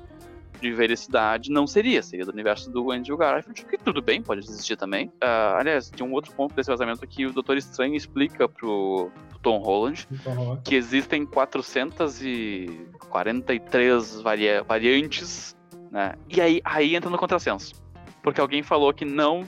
[0.61, 2.01] de veracidade, não seria.
[2.01, 5.11] Seria do universo do Andrew Garfield, que tudo bem, pode existir também.
[5.21, 9.11] Ah, aliás, tem um outro ponto desse vazamento que o Doutor Estranho explica pro
[9.41, 15.55] Tom Holland Então, que existem 443 varia variantes,
[15.91, 16.13] né?
[16.29, 17.73] E aí, aí entra no contrassenso.
[18.21, 19.43] Porque alguém falou que não,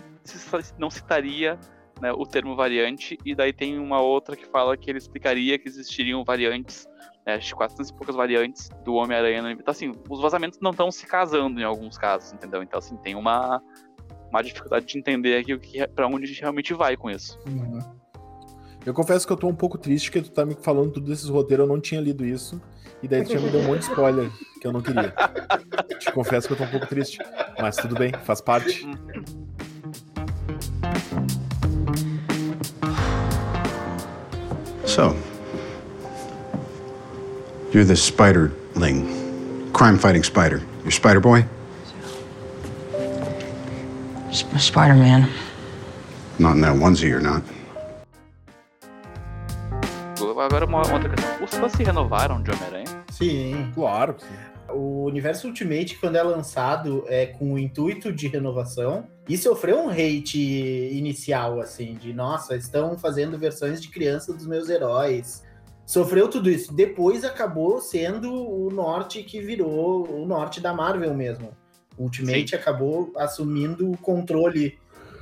[0.77, 1.59] não citaria
[2.01, 5.67] né, o termo variante, e daí tem uma outra que fala que ele explicaria que
[5.67, 6.87] existiriam variantes,
[7.25, 9.43] né, acho que 400 e poucas variantes do Homem-Aranha.
[9.43, 12.63] no- Então, assim, os vazamentos não estão se casando em alguns casos, entendeu?
[12.63, 13.61] Então, assim, tem uma,
[14.31, 17.37] uma dificuldade de entender aqui o que, pra onde a gente realmente vai com isso.
[17.47, 17.77] Uhum.
[18.85, 21.29] Eu confesso que eu tô um pouco triste que tu tá me falando tudo desses
[21.29, 22.59] roteiros, eu não tinha lido isso.
[23.03, 24.29] E daí tu tinha me dado um monte de spoiler
[24.59, 25.13] que eu não queria.
[25.99, 27.19] Te confesso que eu tô um pouco triste.
[27.59, 28.87] Mas tudo bem, faz parte.
[34.85, 35.15] So,
[37.71, 40.61] you're the Spiderling, crime fighting spider.
[40.81, 41.45] You're Spider Boy?
[44.33, 45.29] Sp- Spider Man.
[46.39, 47.43] Not in that onesie, you're not.
[50.41, 51.43] Agora uma outra questão.
[51.43, 53.03] Os fãs se renovaram de Homem-Aranha?
[53.11, 53.71] Sim.
[53.75, 54.15] Claro.
[54.69, 59.89] O universo Ultimate, quando é lançado, é com o intuito de renovação e sofreu um
[59.89, 60.39] hate
[60.93, 65.43] inicial, assim, de nossa, estão fazendo versões de criança dos meus heróis.
[65.85, 66.73] Sofreu tudo isso.
[66.73, 71.55] Depois acabou sendo o norte que virou o norte da Marvel mesmo.
[71.95, 74.79] O Ultimate acabou assumindo o controle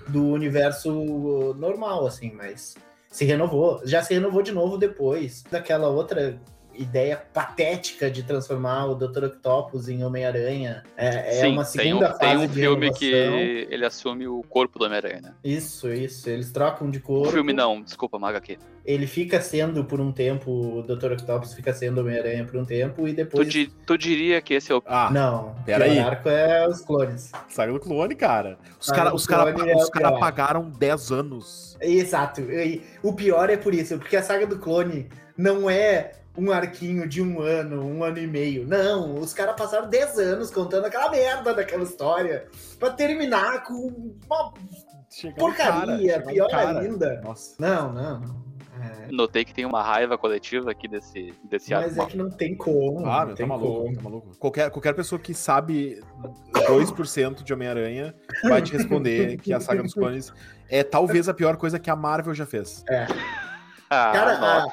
[0.08, 2.76] do universo normal, assim, mas
[3.10, 3.82] se renovou.
[3.86, 6.40] Já se renovou de novo depois daquela outra
[6.80, 9.26] ideia patética de transformar o Dr.
[9.26, 10.84] Octopus em Homem-Aranha.
[10.96, 11.08] É,
[11.40, 13.00] é Sim, uma tem um, segunda tem fase um de filme renovação.
[13.00, 15.34] que ele assume o corpo do Homem-Aranha, né?
[15.44, 16.30] Isso, isso.
[16.30, 17.28] Eles trocam de cor.
[17.28, 18.58] O filme não, desculpa, Maga aqui.
[18.86, 21.12] Ele fica sendo por um tempo, o Dr.
[21.12, 23.48] Octopus fica sendo Homem-Aranha por um tempo e Tu, depois.
[23.50, 24.82] di- tu diria que esse é o.
[24.86, 26.00] Ah, Não, pera o aí.
[26.00, 27.32] arco é os clones.
[27.50, 28.58] Saga do clone, cara.
[28.80, 31.78] Os caras cara, Clone é cara pagaram 10 anos.
[31.82, 32.42] Exato.
[32.42, 35.08] E o pior é por isso, porque a saga do clone
[35.38, 38.66] não é um arquinho de um ano, um ano e meio.
[38.68, 42.48] Não, os caras passaram 10 anos contando aquela merda daquela história
[42.80, 44.54] pra terminar com uma
[45.10, 46.80] Chegar um porcaria, cara, pior cara.
[46.80, 47.22] ainda.
[47.22, 47.56] Nossa.
[47.60, 48.50] Não, não, não.
[48.82, 52.12] É, Notei que tem uma raiva coletiva aqui desse, desse mas é arco.
[52.12, 53.04] que não tem como.
[53.36, 53.96] Tem tá maluco, como.
[53.96, 54.38] tá maluco.
[54.38, 56.02] Qualquer, qualquer pessoa que sabe
[56.54, 60.32] 2% de Homem-Aranha vai te responder que a saga dos clones
[60.70, 62.84] é talvez a pior coisa que a Marvel já fez.
[62.88, 63.06] É.
[63.90, 64.68] Ah, Cara, a,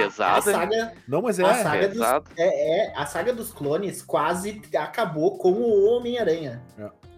[0.00, 1.44] nossa, a, saga, Não, mas é.
[1.44, 2.00] a saga dos,
[2.36, 6.62] é, é, a saga dos clones quase acabou com o Homem-Aranha.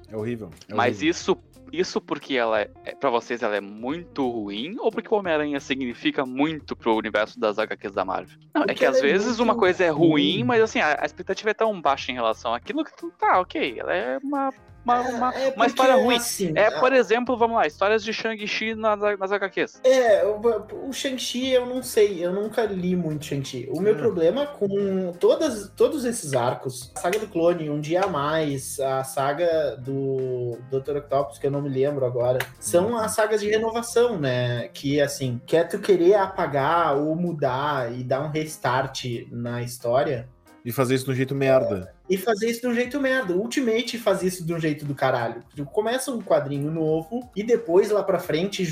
[0.08, 0.50] É horrível.
[0.68, 1.10] é Mas horrível.
[1.10, 1.38] isso,
[1.72, 5.58] isso porque ela é, é- pra vocês ela é muito ruim ou porque o Homem-Aranha
[5.60, 8.38] significa muito pro universo das HQs da Marvel?
[8.54, 10.44] Não, é Porque que às é vezes uma coisa é ruim, ruim.
[10.44, 13.76] mas assim, a, a expectativa é tão baixa em relação àquilo que tu tá, ok,
[13.80, 14.52] ela é uma,
[14.84, 16.16] uma, uma, É uma porque, história ruim.
[16.16, 19.80] assim, É, a- por exemplo, vamos lá, histórias de Shang-Chi nas, nas HQs.
[19.84, 23.68] É, o, o Shang-Chi eu não sei, eu nunca li muito Shang-Chi.
[23.70, 23.98] O meu Hum.
[23.98, 29.02] problema com todas, todos esses arcos, a saga do clone, Um Dia a Mais, a
[29.04, 30.96] saga do Dr.
[30.98, 34.68] Octopus, que eu não me lembro agora, são as sagas de renovação, né?
[34.68, 40.28] Que, assim, quer tu querer apagar ou mudar e dar um restart na história,
[40.64, 41.94] E fazer isso de um jeito merda.
[42.08, 43.34] e fazer isso de um jeito merda.
[43.34, 45.42] Ultimate faz isso de um jeito do caralho.
[45.72, 48.64] Começa um quadrinho novo e depois lá pra frente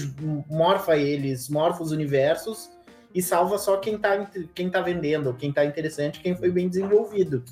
[0.48, 2.70] morfa eles, morfa os universos
[3.14, 7.44] e salva só quem tá, quem tá vendendo, quem tá interessante, quem foi bem desenvolvido.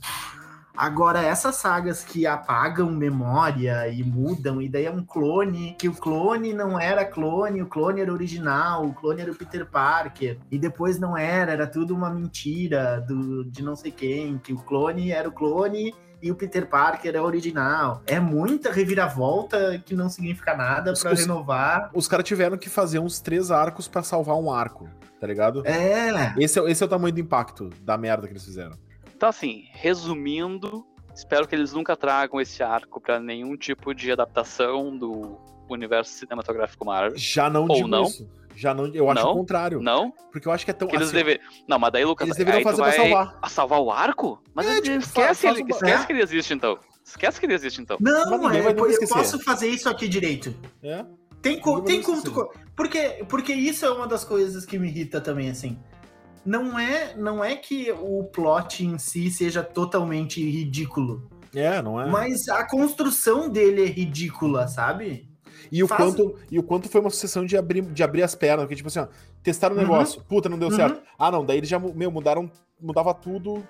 [0.80, 5.92] Agora, essas sagas que apagam memória e mudam, e daí é um clone, que o
[5.92, 10.58] clone não era clone, o clone era original, o clone era o Peter Parker, e
[10.58, 15.12] depois não era, era tudo uma mentira do, de não sei quem, que o clone
[15.12, 18.00] era o clone e o Peter Parker é original.
[18.06, 21.90] É muita reviravolta que não significa nada pra Os- renovar.
[21.92, 24.88] Os caras tiveram que fazer uns três arcos pra salvar um arco,
[25.20, 25.62] tá ligado?
[25.66, 28.76] É, Esse é, esse é o tamanho do impacto da merda que eles fizeram.
[29.20, 30.82] Então, assim, resumindo,
[31.14, 35.36] espero que eles nunca tragam esse arco pra nenhum tipo de adaptação do
[35.68, 37.18] universo cinematográfico Marvel.
[37.18, 38.04] Já não Ou digo não?
[38.04, 38.26] isso.
[38.56, 39.32] Já não, eu acho Não?
[39.32, 39.78] o contrário.
[39.82, 40.10] Não?
[40.32, 40.88] Porque eu acho que é tão.
[40.88, 41.44] Que eles assim, deveriam.
[41.68, 43.38] Não, mas daí, Lucas, Eles deveriam fazer pra salvar.
[43.42, 44.42] a salvar o arco?
[44.54, 46.06] Mas É, tipo, esquece, faz ele, esquece É.
[46.06, 46.78] que ele existe, então.
[47.04, 47.98] Esquece que ele existe, então.
[48.00, 49.12] Não, é, eu esquecer.
[49.14, 50.54] posso fazer isso aqui direito.
[50.82, 51.04] É.
[51.42, 55.20] Tem, co- tem como co- Porque, porque isso é uma das coisas que me irrita
[55.20, 55.78] também, assim.
[56.44, 62.06] Não é, não é que o plot em si seja totalmente ridículo, É, não é?
[62.10, 65.28] mas a construção dele é ridícula, sabe?
[65.70, 68.34] E o, Faz- quanto, e o quanto foi uma sucessão de abrir, de abrir as
[68.34, 69.06] pernas, porque, tipo assim, ó,
[69.42, 69.84] testaram o Uhum.
[69.84, 70.74] negócio, puta, não deu Uhum.
[70.76, 71.02] certo.
[71.18, 73.62] Ah, não, daí eles já, meu, mudaram, mudava tudo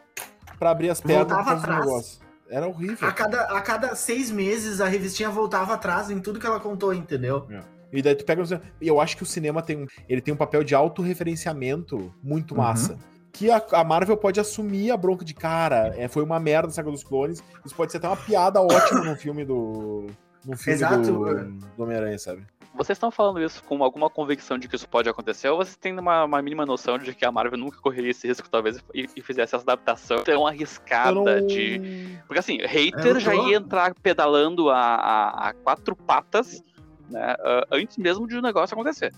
[0.58, 1.84] pra abrir as pernas Voltava atrás.
[1.84, 2.20] negócio.
[2.48, 3.08] Era horrível.
[3.08, 6.92] A cada, a cada seis meses a revistinha voltava atrás em tudo que ela contou,
[6.94, 7.46] entendeu?
[7.92, 8.42] E daí tu pega.
[8.80, 9.86] E eu acho que o cinema tem um.
[10.08, 12.58] Ele tem um papel de autorreferenciamento muito Uhum.
[12.60, 12.98] massa.
[13.32, 15.94] Que a, a Marvel pode assumir a bronca de cara.
[15.96, 17.42] É, foi uma merda a saga dos clones.
[17.64, 20.06] Isso pode ser até uma piada ótima no filme do.
[20.44, 21.02] No filme Exato.
[21.12, 21.44] do,
[21.76, 22.44] do Homem-Aranha, sabe?
[22.74, 25.98] Vocês estão falando isso com alguma convicção de que isso pode acontecer, ou vocês têm
[25.98, 29.20] uma, uma mínima noção de que a Marvel nunca correria esse risco, talvez, e, e
[29.20, 32.16] fizesse essa adaptação tão arriscada não- de.
[32.28, 36.62] Porque assim, hater Eu já tô- ia entrar pedalando a, a- a quatro patas,
[37.10, 37.36] né?
[37.40, 39.12] ah, antes mesmo de o negócio acontecer.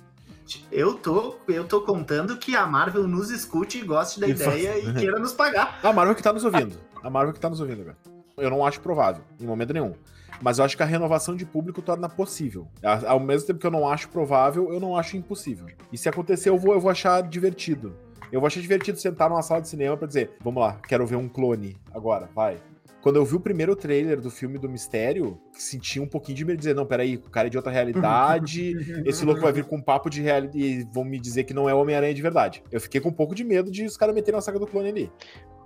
[0.73, 4.73] Eu tô, eu tô contando que a Marvel nos escute e goste da E ideia
[4.73, 5.79] faz- e queira nos pagar.
[5.85, 6.77] A Marvel que tá nos ouvindo.
[7.03, 7.97] A Marvel que tá nos ouvindo agora.
[8.37, 9.95] Eu não acho provável, em momento nenhum.
[10.41, 12.67] Mas eu acho que a renovação de público torna possível.
[13.07, 15.67] Ao mesmo tempo que eu não acho provável, eu não acho impossível.
[15.93, 17.95] E se acontecer, eu vou, eu vou achar divertido.
[18.33, 21.17] Eu vou achar divertido sentar numa sala de cinema pra dizer: vamos lá, quero ver
[21.17, 22.57] um clone agora, vai.
[23.03, 26.57] Quando eu vi o primeiro trailer do filme do Mistério, senti um pouquinho de medo
[26.57, 28.73] de dizer: não, peraí, o cara é de outra realidade,
[29.05, 31.69] esse louco vai vir com um papo de realidade e vão me dizer que não
[31.69, 32.63] é Homem-Aranha de verdade.
[32.71, 34.89] Eu fiquei com um pouco de medo de os caras meterem uma saga do clone
[34.89, 35.13] ali.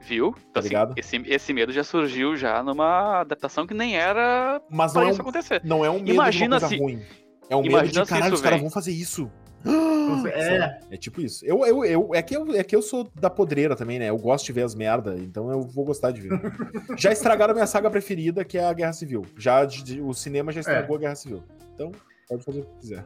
[0.01, 0.28] Viu?
[0.28, 0.95] Então, Tá assim, ligado?
[0.97, 5.11] esse, esse medo já surgiu já numa adaptação que nem era Mas pra não é
[5.11, 5.61] isso um- acontecer.
[5.64, 7.03] Não é um medo Imagina de uma coisa se- ruim.
[7.51, 8.64] É um medo imagina de se caralho, os caras vem.
[8.68, 9.30] vão fazer isso.
[10.32, 10.78] É.
[10.90, 11.44] É tipo isso.
[11.44, 14.08] Eu, eu, eu, é, que eu, é que eu sou da podreira também, né?
[14.08, 16.30] Eu gosto de ver as merda, então eu vou gostar de ver.
[16.96, 19.24] já estragaram a minha saga preferida, que é a Guerra Civil.
[19.36, 21.42] Já de- de- o cinema já estragou a Guerra Civil.
[21.74, 21.92] Então,
[22.28, 23.04] pode fazer o que quiser.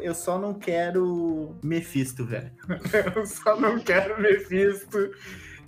[0.00, 2.50] Eu só não quero Mephisto, velho.
[3.16, 5.10] Eu só não quero Mephisto.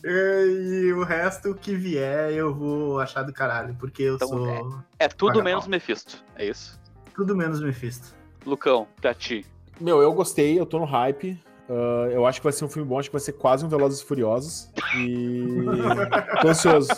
[0.04, 5.08] E o resto que vier eu vou achar do caralho, porque eu Então, sou É
[5.08, 5.70] tudo Paga menos pau.
[5.70, 6.24] Mephisto.
[6.36, 6.78] É isso.
[7.14, 8.14] tudo menos Mephisto.
[8.44, 9.44] Lucão, pra ti.
[9.80, 11.38] Meu, eu gostei, eu tô no hype.
[11.68, 13.68] Ah, eu acho que vai ser um filme bom, acho que vai ser quase um
[13.68, 14.70] Velozes e Furiosos.
[14.96, 15.64] E.
[16.40, 16.90] tô ansioso.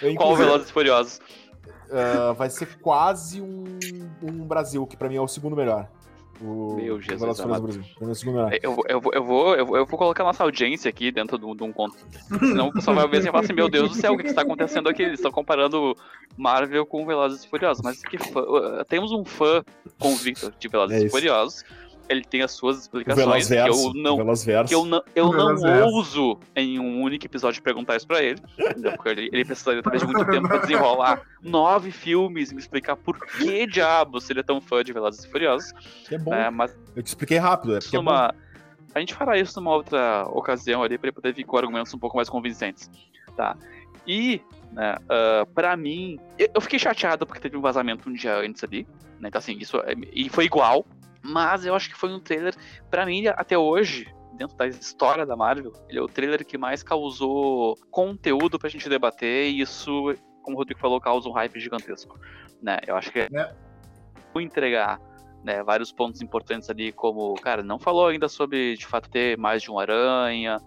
[0.00, 1.20] Eu, Qual Velozes e Furiosos?
[1.90, 3.64] ah, vai ser quase um,
[4.22, 5.88] um Brasil, que pra mim é o segundo melhor.
[6.42, 7.62] O Meu Jesus amado.
[7.62, 7.82] Brasil.
[8.62, 11.54] Eu, vou- eu, eu, vou, eu, eu vou colocar nossa audiência aqui dentro de um,
[11.54, 11.96] de um conto.
[12.40, 14.42] Senão o pessoal vai ver e falar assim: Meu Deus do céu, o que está
[14.42, 15.02] acontecendo aqui?
[15.02, 15.96] Eles estão comparando
[16.36, 17.82] Marvel com Velozes e Furiosos.
[17.84, 18.42] Mas que fã,
[18.88, 19.62] temos um fã
[19.98, 21.10] convicto de Velozes É e.
[21.10, 21.64] Furiosos.
[22.12, 24.16] Ele tem as suas explicações que eu não
[24.68, 25.54] que eu não, eu não
[25.86, 28.40] ouso em um único episódio perguntar isso pra ele.
[28.58, 28.92] entendeu?
[28.92, 32.94] Porque ele, ele precisaria talvez de muito tempo pra desenrolar nove filmes e me explicar
[32.96, 35.72] por que diabos ele é tão fã de Velozes e Furiosos.
[36.06, 36.30] Que é bom.
[36.30, 36.50] né?
[36.50, 38.10] Mas Eu te expliquei rápido, é porque é bom.
[38.94, 41.98] A gente fará isso numa outra ocasião ali pra ele poder vir com argumentos um
[41.98, 42.90] pouco mais convincentes.
[43.34, 43.56] Tá.
[44.06, 44.40] E,
[44.72, 48.62] né, ah, pra mim, eu eu fiquei chateado porque teve um vazamento um dia antes
[48.62, 48.86] ali.
[49.18, 49.28] Né?
[49.28, 49.78] Então, assim, isso.
[49.78, 50.84] é- E foi igual.
[51.22, 52.54] Mas eu acho que foi um trailer,
[52.90, 56.82] pra mim, até hoje, dentro da história da Marvel, ele é o trailer que mais
[56.82, 59.50] causou conteúdo pra gente debater.
[59.50, 62.18] E isso, como o Rodrigo falou, causa um hype gigantesco.
[62.60, 62.78] Né?
[62.86, 63.54] Eu acho que é É.
[64.32, 65.00] vou entregar
[65.44, 69.62] né, vários pontos importantes ali, como, cara, não falou ainda sobre de fato ter mais
[69.62, 70.58] de um aranha,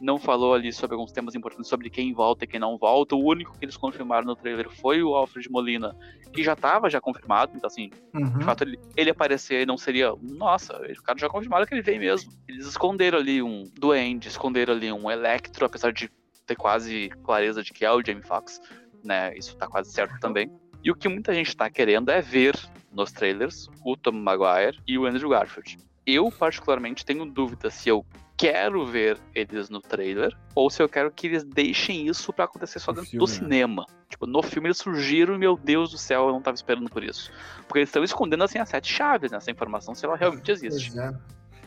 [0.00, 3.14] não falou ali sobre alguns temas importantes sobre quem volta e quem não volta.
[3.14, 5.96] O único que eles confirmaram no trailer foi o Alfred Molina,
[6.32, 8.38] que já estava já confirmado, então assim, Uhum.
[8.38, 11.98] de fato ele, ele aparecer não seria, nossa, o cara já confirmaram que ele vem
[11.98, 12.32] mesmo.
[12.48, 16.10] Eles esconderam ali um duende, esconderam ali um Electro, apesar de
[16.46, 18.60] ter quase clareza de que é o Jamie Foxx,
[19.02, 19.36] né?
[19.36, 20.50] Isso tá quase certo também.
[20.82, 22.54] E o que muita gente tá querendo é ver
[22.92, 25.78] nos trailers o Tom Maguire e o Andrew Garfield.
[26.06, 28.04] Eu, particularmente, tenho dúvida se eu
[28.36, 32.78] quero ver eles no trailer ou se eu quero que eles deixem isso pra acontecer
[32.80, 33.38] só No dentro filme, do né?
[33.38, 33.86] cinema.
[34.08, 37.02] Tipo, no filme eles surgiram e, meu Deus do céu, eu não tava esperando por
[37.02, 37.30] isso.
[37.66, 40.92] Porque eles estão escondendo, assim, as sete chaves nessa informação, se ela realmente existe.
[40.92, 41.14] Pois é.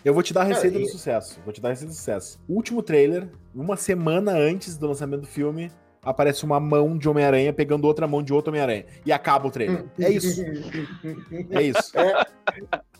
[0.05, 1.39] Eu vou te dar a receita do e- sucesso.
[1.43, 2.39] Vou te dar a receita do sucesso.
[2.47, 5.71] Último trailer, uma semana antes do lançamento do filme,
[6.03, 8.85] aparece uma mão de Homem-Aranha pegando outra mão de outro Homem-Aranha.
[9.05, 9.85] E acaba o trailer.
[9.99, 10.41] É isso.
[11.49, 11.91] É isso.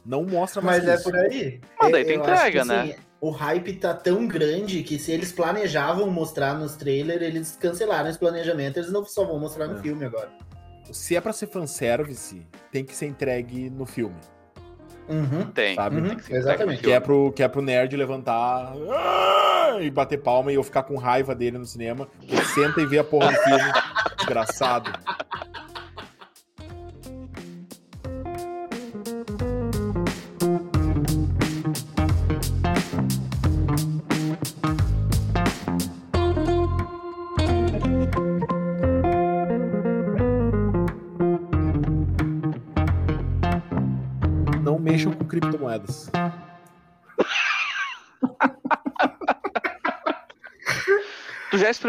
[0.08, 1.04] Não mostra mais Mas é isso.
[1.04, 1.60] por aí.
[1.82, 2.82] Mas daí tu acho entrega, que, né?
[2.82, 8.10] assim, O hype tá tão grande que se eles planejavam mostrar nos trailers, eles cancelaram
[8.10, 9.82] esse planejamento, eles não só vão mostrar no É.
[9.82, 10.30] filme agora.
[10.92, 14.16] Se é pra ser fanservice, tem que ser entregue no filme.
[15.10, 15.46] Uhum.
[15.52, 16.02] Tem, Sabe?
[16.02, 16.82] tem que ser Exatamente.
[16.84, 20.84] Que é, pro, que é pro nerd levantar "Ah!" e bater palma e eu ficar
[20.84, 22.08] com raiva dele no cinema.
[22.22, 23.72] Ele senta e vê a porra do filme.
[24.18, 24.92] Desgraçado.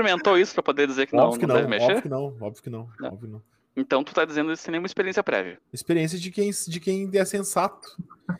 [0.00, 2.02] Experimentou isso pra poder dizer que não, óbvio que não não, deve óbvio mexer?
[2.02, 3.08] que não, óbvio que não, Não.
[3.08, 3.42] óbvio que não.
[3.76, 5.58] Então tu tá dizendo isso sem nenhuma experiência prévia.
[5.72, 7.88] Experiência de quem, de quem é sensato.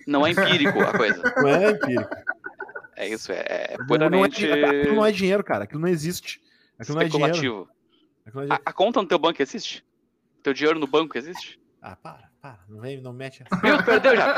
[0.07, 1.23] Não é empírico a coisa.
[1.37, 2.11] Não é empírico.
[2.97, 5.63] É isso, é, é Não, não é, puramente aquilo não é dinheiro, cara.
[5.65, 6.43] Aquilo não existe.
[6.77, 7.33] Aquilo não é dinheiro.
[7.37, 7.69] especulativo.
[8.35, 8.63] Não é A, dinheiro.
[8.67, 9.85] a conta no teu banco existe?
[10.43, 11.61] Teu dinheiro no banco existe?
[11.81, 12.59] Ah, para, para.
[12.69, 13.61] Não, vem, não mete essa.
[13.63, 13.85] Viu?
[13.85, 14.35] Perdeu já.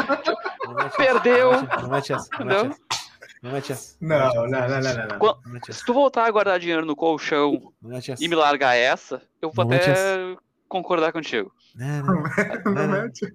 [0.66, 0.96] Não mete essa.
[0.98, 1.52] Perdeu.
[1.52, 2.28] Não mete essa.
[2.38, 2.99] Não mete essa.
[3.42, 3.96] Não essa.
[4.00, 7.72] Não, não, não, não, Se tu voltar a guardar dinheiro no colchão
[8.20, 10.36] e me largar essa, eu vou Não até
[10.68, 11.50] concordar contigo.
[11.74, 12.22] Não, não,
[12.64, 13.02] Não não, não.
[13.02, 13.32] mete.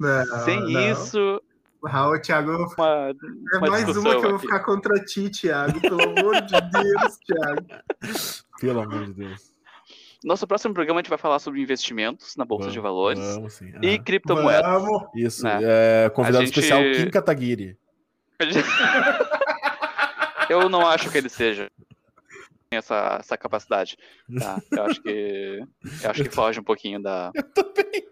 [0.00, 0.24] Não.
[0.26, 1.40] Não, Sem isso,
[1.84, 3.14] Ah, Thiago, uma,
[3.52, 4.40] é uma mais uma que eu vou aqui.
[4.46, 5.80] ficar contra ti, Thiago.
[5.80, 7.66] Pelo amor de Deus, Thiago.
[8.60, 9.52] Pelo amor de Deus.
[10.24, 13.72] Nosso próximo programa a gente vai falar sobre investimentos na Bolsa de Valores Vamos sim.
[13.80, 14.82] e Ah, criptomoedas.
[14.82, 15.02] Vamos.
[15.14, 15.44] Isso.
[15.44, 15.60] né?
[15.62, 17.78] É, convidado gente- especial Kim Kataguiri.
[20.48, 21.70] Eu não acho que ele seja
[22.70, 23.98] essa, essa capacidade.
[24.38, 24.62] Tá?
[24.70, 25.62] Eu acho que
[26.02, 27.30] eu acho que foge um pouquinho da.
[27.36, 28.06] Eu também.